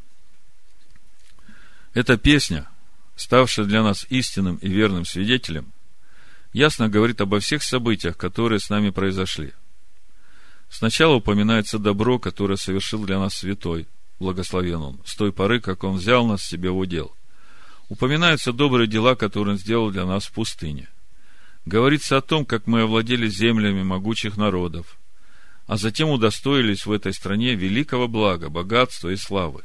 эта 1.94 2.18
песня, 2.18 2.68
ставшая 3.14 3.66
для 3.66 3.82
нас 3.82 4.04
истинным 4.10 4.56
и 4.56 4.68
верным 4.68 5.04
свидетелем, 5.04 5.72
ясно 6.52 6.88
говорит 6.88 7.20
обо 7.20 7.38
всех 7.38 7.62
событиях, 7.62 8.16
которые 8.16 8.58
с 8.58 8.68
нами 8.68 8.90
произошли. 8.90 9.52
Сначала 10.68 11.14
упоминается 11.14 11.78
добро, 11.78 12.18
которое 12.18 12.56
совершил 12.56 13.04
для 13.04 13.20
нас 13.20 13.34
святой, 13.34 13.86
благословен 14.18 14.82
он, 14.82 15.00
с 15.04 15.14
той 15.14 15.32
поры, 15.32 15.60
как 15.60 15.84
он 15.84 15.96
взял 15.96 16.26
нас 16.26 16.42
себе 16.42 16.70
в 16.70 16.78
удел. 16.78 17.14
Упоминаются 17.88 18.52
добрые 18.52 18.88
дела, 18.88 19.14
которые 19.14 19.52
он 19.52 19.58
сделал 19.58 19.92
для 19.92 20.04
нас 20.04 20.24
в 20.24 20.32
пустыне. 20.32 20.88
Говорится 21.64 22.16
о 22.16 22.22
том, 22.22 22.44
как 22.44 22.66
мы 22.66 22.82
овладели 22.82 23.28
землями 23.28 23.84
могучих 23.84 24.36
народов, 24.36 24.98
а 25.66 25.76
затем 25.76 26.10
удостоились 26.10 26.86
в 26.86 26.92
этой 26.92 27.12
стране 27.12 27.54
великого 27.54 28.08
блага, 28.08 28.50
богатства 28.50 29.10
и 29.10 29.16
славы. 29.16 29.62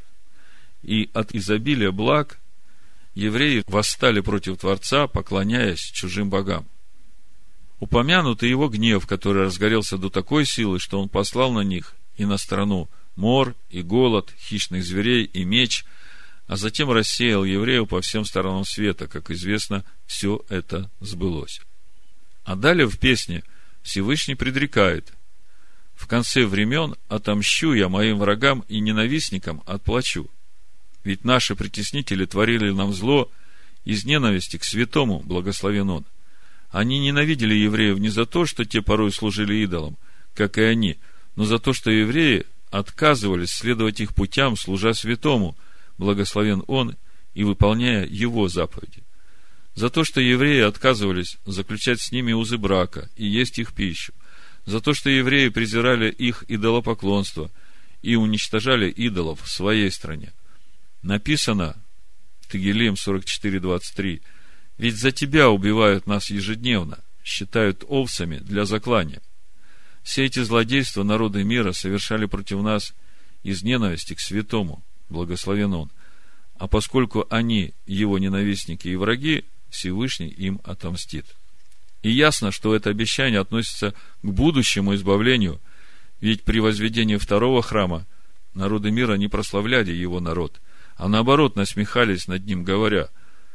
И 0.82 1.10
от 1.12 1.34
изобилия 1.34 1.92
благ 1.92 2.40
евреи 3.14 3.62
восстали 3.66 4.20
против 4.20 4.58
Творца, 4.58 5.06
поклоняясь 5.06 5.80
чужим 5.80 6.30
богам. 6.30 6.66
Упомянут 7.78 8.42
его 8.42 8.68
гнев, 8.68 9.06
который 9.06 9.44
разгорелся 9.44 9.96
до 9.98 10.10
такой 10.10 10.44
силы, 10.44 10.78
что 10.78 11.00
он 11.00 11.08
послал 11.08 11.52
на 11.52 11.60
них 11.60 11.94
и 12.16 12.24
на 12.24 12.36
страну 12.36 12.88
мор, 13.16 13.54
и 13.70 13.82
голод, 13.82 14.32
хищных 14.38 14.84
зверей, 14.84 15.24
и 15.24 15.44
меч, 15.44 15.84
а 16.46 16.56
затем 16.56 16.90
рассеял 16.90 17.44
евреев 17.44 17.88
по 17.88 18.00
всем 18.00 18.24
сторонам 18.24 18.64
света. 18.64 19.06
Как 19.06 19.30
известно, 19.30 19.84
все 20.06 20.42
это 20.48 20.90
сбылось. 21.00 21.60
А 22.44 22.56
далее 22.56 22.88
в 22.88 22.98
песне 22.98 23.44
Всевышний 23.82 24.34
предрекает, 24.34 25.12
в 25.94 26.06
конце 26.06 26.46
времен 26.46 26.96
отомщу 27.08 27.74
я 27.74 27.90
моим 27.90 28.18
врагам 28.18 28.64
и 28.68 28.80
ненавистникам 28.80 29.62
отплачу. 29.66 30.30
Ведь 31.04 31.24
наши 31.24 31.54
притеснители 31.54 32.26
творили 32.26 32.70
нам 32.70 32.92
зло 32.92 33.30
из 33.84 34.04
ненависти 34.04 34.58
к 34.58 34.64
святому, 34.64 35.20
благословен 35.20 35.90
он. 35.90 36.04
Они 36.70 36.98
ненавидели 36.98 37.54
евреев 37.54 37.98
не 37.98 38.10
за 38.10 38.26
то, 38.26 38.46
что 38.46 38.64
те 38.64 38.82
порой 38.82 39.12
служили 39.12 39.54
идолам, 39.54 39.96
как 40.34 40.58
и 40.58 40.62
они, 40.62 40.98
но 41.36 41.44
за 41.44 41.58
то, 41.58 41.72
что 41.72 41.90
евреи 41.90 42.46
отказывались 42.70 43.50
следовать 43.50 44.00
их 44.00 44.14
путям, 44.14 44.56
служа 44.56 44.92
святому, 44.92 45.56
благословен 45.98 46.62
он, 46.66 46.96
и 47.34 47.44
выполняя 47.44 48.06
его 48.06 48.48
заповеди. 48.48 49.02
За 49.74 49.88
то, 49.88 50.04
что 50.04 50.20
евреи 50.20 50.60
отказывались 50.60 51.38
заключать 51.46 52.00
с 52.00 52.12
ними 52.12 52.32
узы 52.32 52.58
брака 52.58 53.08
и 53.16 53.26
есть 53.26 53.58
их 53.58 53.72
пищу. 53.72 54.12
За 54.66 54.80
то, 54.80 54.94
что 54.94 55.10
евреи 55.10 55.48
презирали 55.48 56.10
их 56.10 56.44
идолопоклонство 56.48 57.50
и 58.02 58.16
уничтожали 58.16 58.90
идолов 58.90 59.42
в 59.42 59.48
своей 59.48 59.90
стране. 59.90 60.32
Написано, 61.02 61.76
Тагилим 62.48 62.94
44.23, 62.94 64.20
ведь 64.78 64.96
за 64.96 65.12
тебя 65.12 65.50
убивают 65.50 66.06
нас 66.06 66.30
ежедневно, 66.30 66.98
считают 67.24 67.84
овцами 67.88 68.38
для 68.38 68.64
заклания. 68.64 69.22
Все 70.02 70.24
эти 70.24 70.42
злодейства 70.42 71.02
народы 71.02 71.44
мира 71.44 71.72
совершали 71.72 72.26
против 72.26 72.62
нас 72.62 72.94
из 73.42 73.62
ненависти 73.62 74.14
к 74.14 74.20
святому, 74.20 74.82
благословен 75.08 75.74
он. 75.74 75.90
А 76.58 76.66
поскольку 76.68 77.26
они 77.30 77.72
его 77.86 78.18
ненавистники 78.18 78.88
и 78.88 78.96
враги, 78.96 79.44
Всевышний 79.70 80.28
им 80.28 80.60
отомстит. 80.64 81.24
И 82.02 82.10
ясно, 82.10 82.50
что 82.50 82.74
это 82.74 82.90
обещание 82.90 83.40
относится 83.40 83.94
к 84.22 84.26
будущему 84.26 84.94
избавлению, 84.94 85.60
ведь 86.20 86.42
при 86.42 86.60
возведении 86.60 87.16
второго 87.16 87.62
храма 87.62 88.06
народы 88.54 88.90
мира 88.90 89.14
не 89.14 89.28
прославляли 89.28 89.92
его 89.92 90.20
народ, 90.20 90.60
а 91.00 91.08
наоборот 91.08 91.56
насмехались 91.56 92.28
над 92.28 92.44
ним, 92.44 92.62
говоря, 92.62 93.08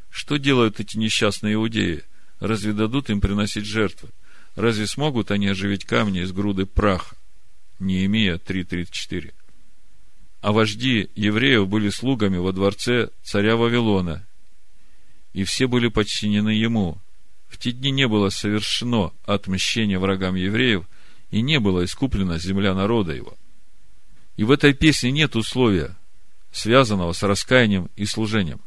что 0.09 0.37
делают 0.37 0.79
эти 0.79 0.97
несчастные 0.97 1.53
иудеи, 1.53 2.01
разве 2.39 2.73
дадут 2.73 3.11
им 3.11 3.21
приносить 3.21 3.65
жертвы? 3.65 4.09
Разве 4.55 4.87
смогут 4.87 5.29
они 5.29 5.47
оживить 5.47 5.85
камни 5.85 6.23
из 6.23 6.31
груды 6.31 6.65
праха? 6.65 7.15
Неемия 7.77 8.37
3.34. 8.37 9.31
А 10.41 10.51
вожди 10.53 11.11
евреев 11.13 11.67
были 11.67 11.89
слугами 11.89 12.37
во 12.37 12.51
дворце 12.51 13.09
царя 13.21 13.57
Вавилона 13.57 14.25
и 15.33 15.43
все 15.43 15.67
были 15.67 15.89
подчинены 15.89 16.49
ему. 16.49 16.97
В 17.47 17.59
те 17.59 17.71
дни 17.71 17.91
не 17.91 18.07
было 18.07 18.29
совершено 18.29 19.11
отмщение 19.23 19.99
врагам 19.99 20.33
евреев, 20.33 20.85
и 21.29 21.41
не 21.41 21.59
была 21.59 21.85
искуплена 21.85 22.39
земля 22.39 22.73
народа 22.73 23.13
его. 23.13 23.37
И 24.35 24.43
в 24.43 24.49
этой 24.49 24.73
песне 24.73 25.11
нет 25.11 25.35
условия, 25.35 25.95
связанного 26.55 27.11
с 27.11 27.21
раскаянием 27.21 27.89
и 27.97 28.05
служением. 28.05 28.61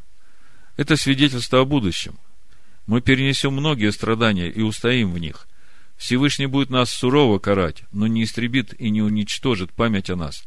Это 0.76 0.96
свидетельство 0.96 1.60
о 1.60 1.64
будущем. 1.64 2.18
Мы 2.86 3.00
перенесем 3.00 3.54
многие 3.54 3.90
страдания 3.92 4.50
и 4.50 4.60
устоим 4.60 5.12
в 5.12 5.18
них. 5.18 5.48
Всевышний 5.96 6.46
будет 6.46 6.68
нас 6.68 6.90
сурово 6.90 7.38
карать, 7.38 7.84
но 7.90 8.06
не 8.06 8.24
истребит 8.24 8.78
и 8.78 8.90
не 8.90 9.00
уничтожит 9.00 9.72
память 9.72 10.10
о 10.10 10.16
нас, 10.16 10.46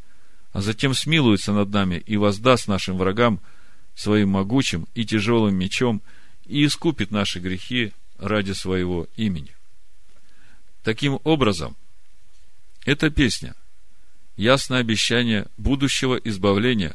а 0.52 0.62
затем 0.62 0.94
смилуется 0.94 1.52
над 1.52 1.70
нами 1.70 1.96
и 2.06 2.16
воздаст 2.16 2.68
нашим 2.68 2.96
врагам 2.96 3.40
своим 3.96 4.30
могучим 4.30 4.86
и 4.94 5.04
тяжелым 5.04 5.56
мечом 5.56 6.00
и 6.46 6.64
искупит 6.64 7.10
наши 7.10 7.40
грехи 7.40 7.92
ради 8.18 8.52
своего 8.52 9.08
имени. 9.16 9.54
Таким 10.84 11.18
образом, 11.24 11.76
эта 12.84 13.10
песня– 13.10 13.56
ясное 14.36 14.78
обещание 14.78 15.46
будущего 15.56 16.14
избавления, 16.14 16.94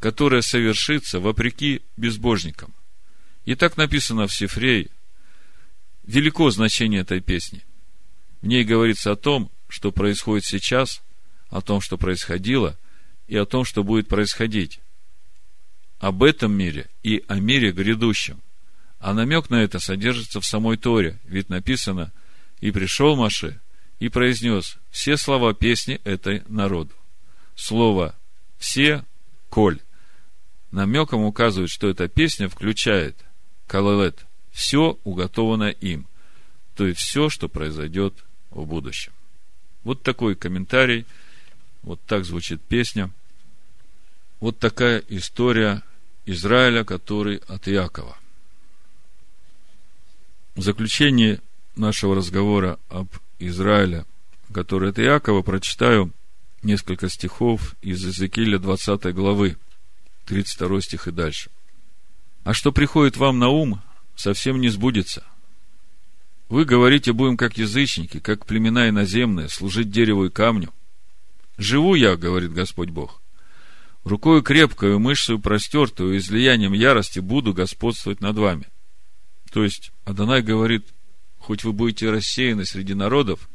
которое 0.00 0.40
совершится 0.40 1.20
вопреки 1.20 1.82
безбожникам. 1.96 2.74
И 3.44 3.54
так 3.54 3.76
написано 3.76 4.26
в 4.26 4.34
Сифрей. 4.34 4.90
Велико 6.04 6.50
значение 6.50 7.02
этой 7.02 7.20
песни. 7.20 7.62
В 8.40 8.46
ней 8.46 8.64
говорится 8.64 9.12
о 9.12 9.16
том, 9.16 9.50
что 9.68 9.92
происходит 9.92 10.46
сейчас, 10.46 11.02
о 11.50 11.60
том, 11.60 11.80
что 11.80 11.98
происходило, 11.98 12.78
и 13.28 13.36
о 13.36 13.44
том, 13.44 13.64
что 13.64 13.84
будет 13.84 14.08
происходить. 14.08 14.80
Об 15.98 16.22
этом 16.22 16.52
мире 16.52 16.88
и 17.02 17.22
о 17.28 17.38
мире 17.38 17.70
грядущем. 17.70 18.40
А 18.98 19.12
намек 19.12 19.50
на 19.50 19.62
это 19.62 19.78
содержится 19.78 20.40
в 20.40 20.46
самой 20.46 20.78
Торе, 20.78 21.20
ведь 21.24 21.50
написано 21.50 22.12
«И 22.60 22.70
пришел 22.70 23.16
Маше, 23.16 23.60
и 23.98 24.08
произнес 24.08 24.78
все 24.90 25.18
слова 25.18 25.52
песни 25.52 26.00
этой 26.04 26.42
народу». 26.48 26.94
Слово 27.54 28.14
«все»– 28.58 29.04
«коль». 29.50 29.78
Намеком 30.70 31.24
указывает, 31.24 31.70
что 31.70 31.88
эта 31.88 32.08
песня 32.08 32.48
включает 32.48 33.16
калалет– 33.66 34.26
все 34.50 34.98
уготовано 35.04 35.70
им, 35.70 36.06
то 36.74 36.86
есть 36.86 37.00
все, 37.00 37.28
что 37.28 37.48
произойдет 37.48 38.14
в 38.50 38.66
будущем. 38.66 39.12
Вот 39.84 40.02
такой 40.02 40.34
комментарий, 40.34 41.06
вот 41.82 42.00
так 42.06 42.24
звучит 42.24 42.60
песня. 42.60 43.10
Вот 44.40 44.58
такая 44.58 45.02
история 45.08 45.82
Израиля, 46.26 46.84
который 46.84 47.38
от 47.48 47.68
Иакова. 47.68 48.16
В 50.54 50.62
заключение 50.62 51.40
нашего 51.76 52.14
разговора 52.14 52.78
об 52.88 53.08
Израиле, 53.38 54.04
который 54.52 54.90
от 54.90 54.98
Иакова, 54.98 55.42
прочитаю 55.42 56.12
несколько 56.62 57.08
стихов 57.08 57.74
из 57.80 58.04
Иезекииля 58.04 58.58
20 58.58 59.14
главы, 59.14 59.56
32 60.30 60.80
стих 60.80 61.08
и 61.08 61.10
дальше. 61.10 61.50
«А 62.44 62.54
что 62.54 62.72
приходит 62.72 63.16
вам 63.16 63.38
на 63.38 63.48
ум, 63.48 63.82
совсем 64.16 64.60
не 64.60 64.68
сбудется– 64.70 65.24
вы 66.50 66.64
говорите, 66.64 67.12
будем 67.12 67.36
как 67.36 67.58
язычники, 67.58 68.18
как 68.18 68.44
племена 68.44 68.88
иноземные, 68.88 69.48
служить 69.48 69.92
дереву 69.92 70.24
и 70.24 70.30
камню. 70.30 70.74
Живу 71.56 71.94
я, 71.94 72.16
говорит 72.16 72.52
Господь 72.52 72.90
Бог. 72.90 73.22
Рукою 74.02 74.42
крепкою, 74.42 74.98
мышцей 74.98 75.38
простертую, 75.38 76.18
излиянием 76.18 76.72
ярости 76.72 77.20
буду 77.20 77.54
господствовать 77.54 78.20
над 78.20 78.36
вами. 78.36 78.66
То 79.52 79.62
есть, 79.62 79.92
Адонай 80.04 80.42
говорит, 80.42 80.88
хоть 81.38 81.62
вы 81.62 81.72
будете 81.72 82.10
рассеяны 82.10 82.64
среди 82.64 82.94
народов 82.94 83.48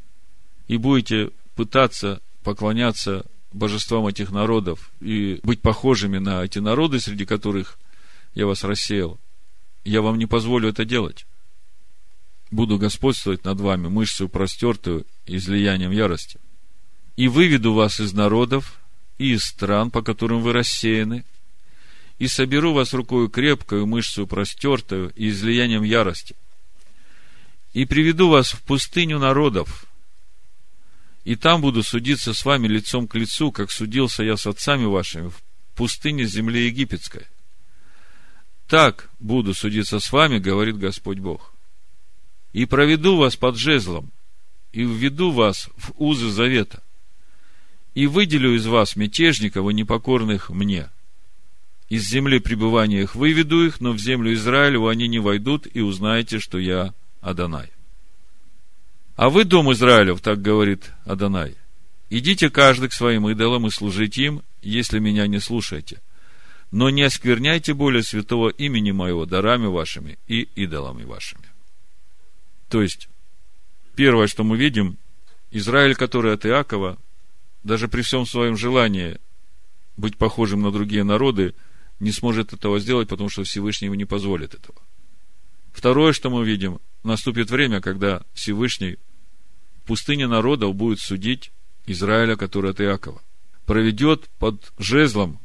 и 0.66 0.78
будете 0.78 1.32
пытаться 1.54 2.22
поклоняться 2.44 3.26
божествам 3.52 4.06
этих 4.06 4.30
народов 4.30 4.90
и 5.00 5.40
быть 5.42 5.60
похожими 5.60 6.18
на 6.18 6.44
эти 6.44 6.58
народы, 6.58 7.00
среди 7.00 7.24
которых 7.24 7.78
я 8.34 8.46
вас 8.46 8.64
рассеял, 8.64 9.18
я 9.84 10.02
вам 10.02 10.18
не 10.18 10.26
позволю 10.26 10.68
это 10.68 10.84
делать 10.84 11.26
буду 12.50 12.78
господствовать 12.78 13.44
над 13.44 13.60
вами 13.60 13.88
мышцу 13.88 14.28
простертую 14.28 15.06
излиянием 15.26 15.90
ярости. 15.90 16.38
И 17.16 17.28
выведу 17.28 17.72
вас 17.72 18.00
из 18.00 18.12
народов 18.12 18.80
и 19.18 19.32
из 19.32 19.44
стран, 19.44 19.90
по 19.90 20.02
которым 20.02 20.42
вы 20.42 20.52
рассеяны, 20.52 21.24
и 22.18 22.28
соберу 22.28 22.72
вас 22.72 22.92
рукою 22.92 23.28
крепкою, 23.28 23.86
мышцу 23.86 24.26
простертую 24.26 25.12
и 25.16 25.28
излиянием 25.28 25.82
ярости. 25.82 26.34
И 27.72 27.84
приведу 27.84 28.28
вас 28.28 28.52
в 28.52 28.62
пустыню 28.62 29.18
народов, 29.18 29.85
и 31.26 31.34
там 31.34 31.60
буду 31.60 31.82
судиться 31.82 32.32
с 32.32 32.44
вами 32.44 32.68
лицом 32.68 33.08
к 33.08 33.16
лицу, 33.16 33.50
как 33.50 33.72
судился 33.72 34.22
я 34.22 34.36
с 34.36 34.46
отцами 34.46 34.84
вашими 34.84 35.28
в 35.28 35.42
пустыне 35.74 36.24
земли 36.24 36.66
египетской. 36.66 37.26
Так 38.68 39.10
буду 39.18 39.52
судиться 39.52 39.98
с 39.98 40.12
вами, 40.12 40.38
говорит 40.38 40.78
Господь 40.78 41.18
Бог 41.18 41.52
и 42.52 42.64
проведу 42.64 43.16
вас 43.16 43.34
под 43.34 43.56
жезлом, 43.56 44.12
и 44.72 44.84
введу 44.84 45.32
вас 45.32 45.68
в 45.76 45.92
узы 45.96 46.30
завета, 46.30 46.80
и 47.94 48.06
выделю 48.06 48.54
из 48.54 48.66
вас 48.66 48.94
мятежников 48.94 49.68
и 49.68 49.74
непокорных 49.74 50.48
мне. 50.50 50.90
Из 51.88 52.08
земли 52.08 52.38
пребывания 52.38 53.02
их 53.02 53.16
выведу 53.16 53.66
их, 53.66 53.80
но 53.80 53.90
в 53.90 53.98
землю 53.98 54.32
Израилеву 54.32 54.86
они 54.86 55.08
не 55.08 55.18
войдут, 55.18 55.66
и 55.70 55.80
узнаете, 55.80 56.38
что 56.38 56.58
я 56.58 56.94
Адонай. 57.20 57.75
А 59.16 59.30
вы, 59.30 59.44
дом 59.44 59.72
Израилев, 59.72 60.20
так 60.20 60.42
говорит 60.42 60.92
Адонай, 61.06 61.54
идите 62.10 62.50
каждый 62.50 62.90
к 62.90 62.92
своим 62.92 63.28
идолам 63.28 63.66
и 63.66 63.70
служите 63.70 64.24
им, 64.24 64.42
если 64.60 64.98
меня 64.98 65.26
не 65.26 65.40
слушаете. 65.40 66.02
Но 66.70 66.90
не 66.90 67.02
оскверняйте 67.02 67.72
более 67.72 68.02
святого 68.02 68.50
имени 68.50 68.90
моего 68.90 69.24
дарами 69.24 69.66
вашими 69.66 70.18
и 70.28 70.42
идолами 70.54 71.04
вашими. 71.04 71.44
То 72.68 72.82
есть, 72.82 73.08
первое, 73.94 74.26
что 74.26 74.44
мы 74.44 74.58
видим, 74.58 74.98
Израиль, 75.50 75.94
который 75.94 76.34
от 76.34 76.44
Иакова, 76.44 76.98
даже 77.62 77.88
при 77.88 78.02
всем 78.02 78.26
своем 78.26 78.56
желании 78.56 79.18
быть 79.96 80.18
похожим 80.18 80.60
на 80.60 80.70
другие 80.70 81.04
народы, 81.04 81.54
не 82.00 82.12
сможет 82.12 82.52
этого 82.52 82.78
сделать, 82.80 83.08
потому 83.08 83.30
что 83.30 83.44
Всевышний 83.44 83.86
ему 83.86 83.94
не 83.94 84.04
позволит 84.04 84.54
этого. 84.54 84.78
Второе, 85.72 86.12
что 86.12 86.28
мы 86.28 86.44
видим, 86.44 86.80
наступит 87.06 87.50
время, 87.50 87.80
когда 87.80 88.22
Всевышний 88.34 88.96
в 89.82 89.86
пустыне 89.86 90.26
народов 90.26 90.74
будет 90.74 91.00
судить 91.00 91.52
Израиля, 91.86 92.36
который 92.36 92.72
от 92.72 92.80
Иакова. 92.80 93.22
Проведет 93.64 94.28
под 94.38 94.72
жезлом 94.78 95.40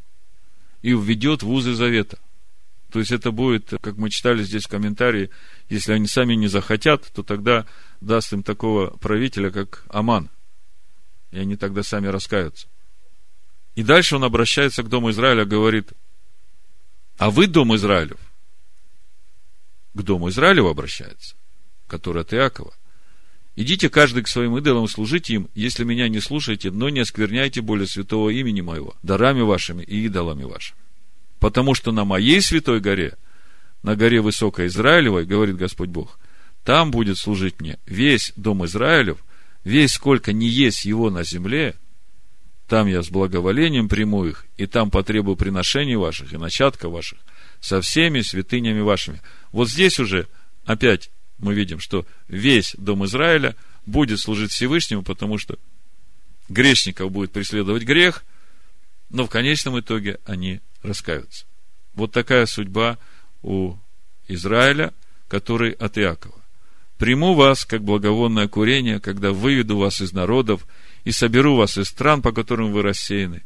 и 0.82 0.91
введет 0.91 1.43
в 1.43 1.49
узы 1.49 1.74
завета– 1.74 2.20
то 2.91 2.99
есть 2.99 3.12
это 3.12 3.32
будет, 3.32 3.74
как 3.82 3.95
мы 3.95 4.09
читали 4.09 4.43
здесь 4.43 4.66
в 4.66 4.70
комментарии, 4.70 5.30
если 5.70 5.93
они 5.93 6.07
сами 6.07 6.34
не 6.34 6.47
захотят, 6.47 7.09
то 7.14 7.24
тогда 7.24 7.66
даст 8.01 8.34
им 8.34 8.43
такого 8.43 8.97
правителя, 8.97 9.49
как 9.49 9.86
Аман. 9.89 10.30
И 11.32 11.39
они 11.39 11.55
тогда 11.55 11.84
сами 11.84 12.07
раскаются. 12.07 12.68
И 13.76 13.84
дальше 13.84 14.18
он 14.18 14.26
обращается 14.26 14.84
к 14.84 14.89
Дому 14.89 15.12
Израиля, 15.12 15.45
говорит, 15.45 15.93
а 17.18 17.30
вы, 17.30 17.47
Дом 17.47 17.74
Израилев, 17.76 18.20
к 19.93 20.01
Дому 20.01 20.28
Израилеву 20.28 20.68
обращается, 20.68 21.38
который 21.91 22.21
от 22.21 22.33
Иакова. 22.33 22.73
Идите 23.57 23.89
каждый 23.89 24.23
к 24.23 24.29
своим 24.29 24.57
идолам, 24.57 24.87
служите 24.87 25.33
им, 25.33 25.49
если 25.55 25.83
меня 25.83 26.07
не 26.07 26.21
слушаете, 26.21 26.71
но 26.71 26.87
не 26.87 27.01
оскверняйте 27.01 27.59
более 27.59 27.85
святого 27.85 28.29
имени 28.29 28.61
моего, 28.61 28.95
дарами 29.03 29.41
вашими 29.41 29.83
и 29.83 30.05
идолами 30.05 30.45
вашими. 30.45 30.79
Потому 31.41 31.75
что 31.75 31.91
на 31.91 32.05
моей 32.05 32.41
святой 32.41 32.79
горе, 32.79 33.17
на 33.83 33.97
горе 33.97 34.21
высокой 34.21 34.67
Израилевой, 34.67 35.25
говорит 35.25 35.57
Господь 35.57 35.89
Бог, 35.89 36.17
там 36.63 36.91
будет 36.91 37.17
служить 37.17 37.59
мне 37.59 37.77
весь 37.85 38.31
дом 38.37 38.63
Израилев, 38.65 39.17
весь 39.65 39.91
сколько 39.91 40.31
не 40.31 40.47
есть 40.47 40.85
его 40.85 41.09
на 41.09 41.25
земле, 41.25 41.75
там 42.69 42.87
я 42.87 43.03
с 43.03 43.09
благоволением 43.09 43.89
приму 43.89 44.23
их, 44.23 44.45
и 44.55 44.65
там 44.65 44.91
потребую 44.91 45.35
приношений 45.35 45.95
ваших 45.95 46.31
и 46.31 46.37
начатка 46.37 46.87
ваших 46.87 47.19
со 47.59 47.81
всеми 47.81 48.21
святынями 48.21 48.79
вашими. 48.79 49.21
Вот 49.51 49.69
здесь 49.69 49.99
уже 49.99 50.27
опять 50.63 51.11
мы 51.41 51.53
видим, 51.53 51.79
что 51.79 52.05
весь 52.27 52.75
дом 52.77 53.05
Израиля 53.05 53.55
будет 53.85 54.19
служить 54.19 54.51
Всевышнему, 54.51 55.03
потому 55.03 55.37
что 55.37 55.57
грешников 56.49 57.11
будет 57.11 57.31
преследовать 57.31 57.83
грех, 57.83 58.23
но 59.09 59.25
в 59.25 59.29
конечном 59.29 59.79
итоге 59.79 60.19
они 60.25 60.61
раскаются. 60.83 61.45
Вот 61.93 62.11
такая 62.11 62.45
судьба 62.45 62.97
у 63.41 63.75
Израиля, 64.27 64.93
который 65.27 65.71
от 65.71 65.97
Иакова. 65.97 66.35
Приму 66.97 67.33
вас, 67.33 67.65
как 67.65 67.83
благовонное 67.83 68.47
курение, 68.47 68.99
когда 68.99 69.31
выведу 69.31 69.77
вас 69.77 70.01
из 70.01 70.13
народов 70.13 70.67
и 71.03 71.11
соберу 71.11 71.55
вас 71.55 71.77
из 71.77 71.87
стран, 71.87 72.21
по 72.21 72.31
которым 72.31 72.71
вы 72.71 72.83
рассеяны, 72.83 73.41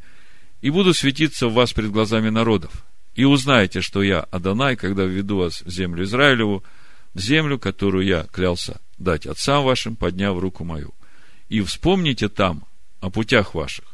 и 0.62 0.70
буду 0.70 0.94
светиться 0.94 1.48
в 1.48 1.54
вас 1.54 1.72
пред 1.72 1.92
глазами 1.92 2.30
народов. 2.30 2.72
И 3.16 3.24
узнаете, 3.24 3.80
что 3.80 4.04
я 4.04 4.20
Адонай, 4.20 4.76
когда 4.76 5.06
введу 5.06 5.38
вас 5.38 5.62
в 5.62 5.70
землю 5.70 6.04
Израилеву, 6.04 6.64
землю, 7.16 7.58
которую 7.58 8.06
я 8.06 8.24
клялся 8.32 8.80
дать 8.98 9.26
отцам 9.26 9.64
вашим, 9.64 9.96
подняв 9.96 10.38
руку 10.40 10.64
мою. 10.64 10.94
и 11.50 11.62
вспомните 11.62 12.30
там 12.30 12.66
о 13.02 13.10
путях 13.10 13.54
ваших 13.54 13.86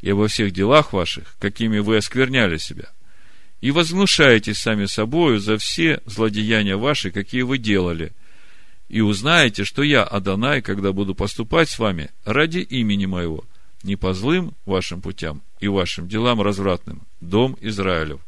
и 0.00 0.10
обо 0.10 0.28
всех 0.28 0.52
делах 0.52 0.92
ваших, 0.92 1.36
какими 1.38 1.78
вы 1.80 1.96
оскверняли 1.96 2.56
себя, 2.58 2.88
и 3.60 3.72
возгнушаетесь 3.72 4.58
сами 4.58 4.84
собою 4.84 5.40
за 5.40 5.58
все 5.58 6.00
злодеяния 6.06 6.76
ваши, 6.76 7.10
какие 7.10 7.42
вы 7.42 7.58
делали, 7.58 8.12
и 8.88 9.00
узнаете, 9.00 9.64
что 9.64 9.82
я, 9.82 10.04
Адонай, 10.04 10.62
когда 10.62 10.92
буду 10.92 11.14
поступать 11.14 11.68
с 11.68 11.78
вами 11.78 12.10
ради 12.24 12.58
имени 12.58 13.06
моего, 13.06 13.44
не 13.82 13.96
по 13.96 14.14
злым 14.14 14.54
вашим 14.64 15.02
путям 15.02 15.42
и 15.60 15.68
вашим 15.68 16.08
делам 16.08 16.40
развратным, 16.40 17.02
дом 17.20 17.56
Израилев, 17.60 18.20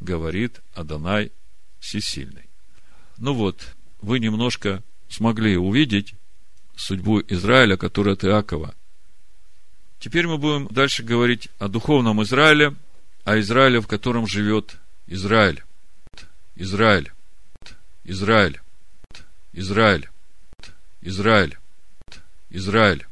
говорит 0.00 0.60
Адонай 0.74 1.32
Всесильный. 1.80 2.45
Ну 3.18 3.34
вот, 3.34 3.74
вы 4.00 4.18
немножко 4.18 4.82
смогли 5.08 5.56
увидеть 5.56 6.14
судьбу 6.76 7.20
Израиля, 7.20 7.76
которая 7.76 8.14
от 8.14 8.24
Иакова. 8.24 8.74
Теперь 9.98 10.26
мы 10.26 10.38
будем 10.38 10.66
дальше 10.68 11.02
говорить 11.02 11.48
о 11.58 11.68
духовном 11.68 12.22
Израиле, 12.22 12.74
о 13.24 13.38
Израиле, 13.40 13.80
в 13.80 13.86
котором 13.86 14.26
живет 14.26 14.76
Израиль. 15.06 15.64
Израиль. 16.54 17.12
Израиль. 18.04 18.60
Израиль. 19.52 20.08
Израиль. 21.02 21.58
Израиль. 22.50 23.04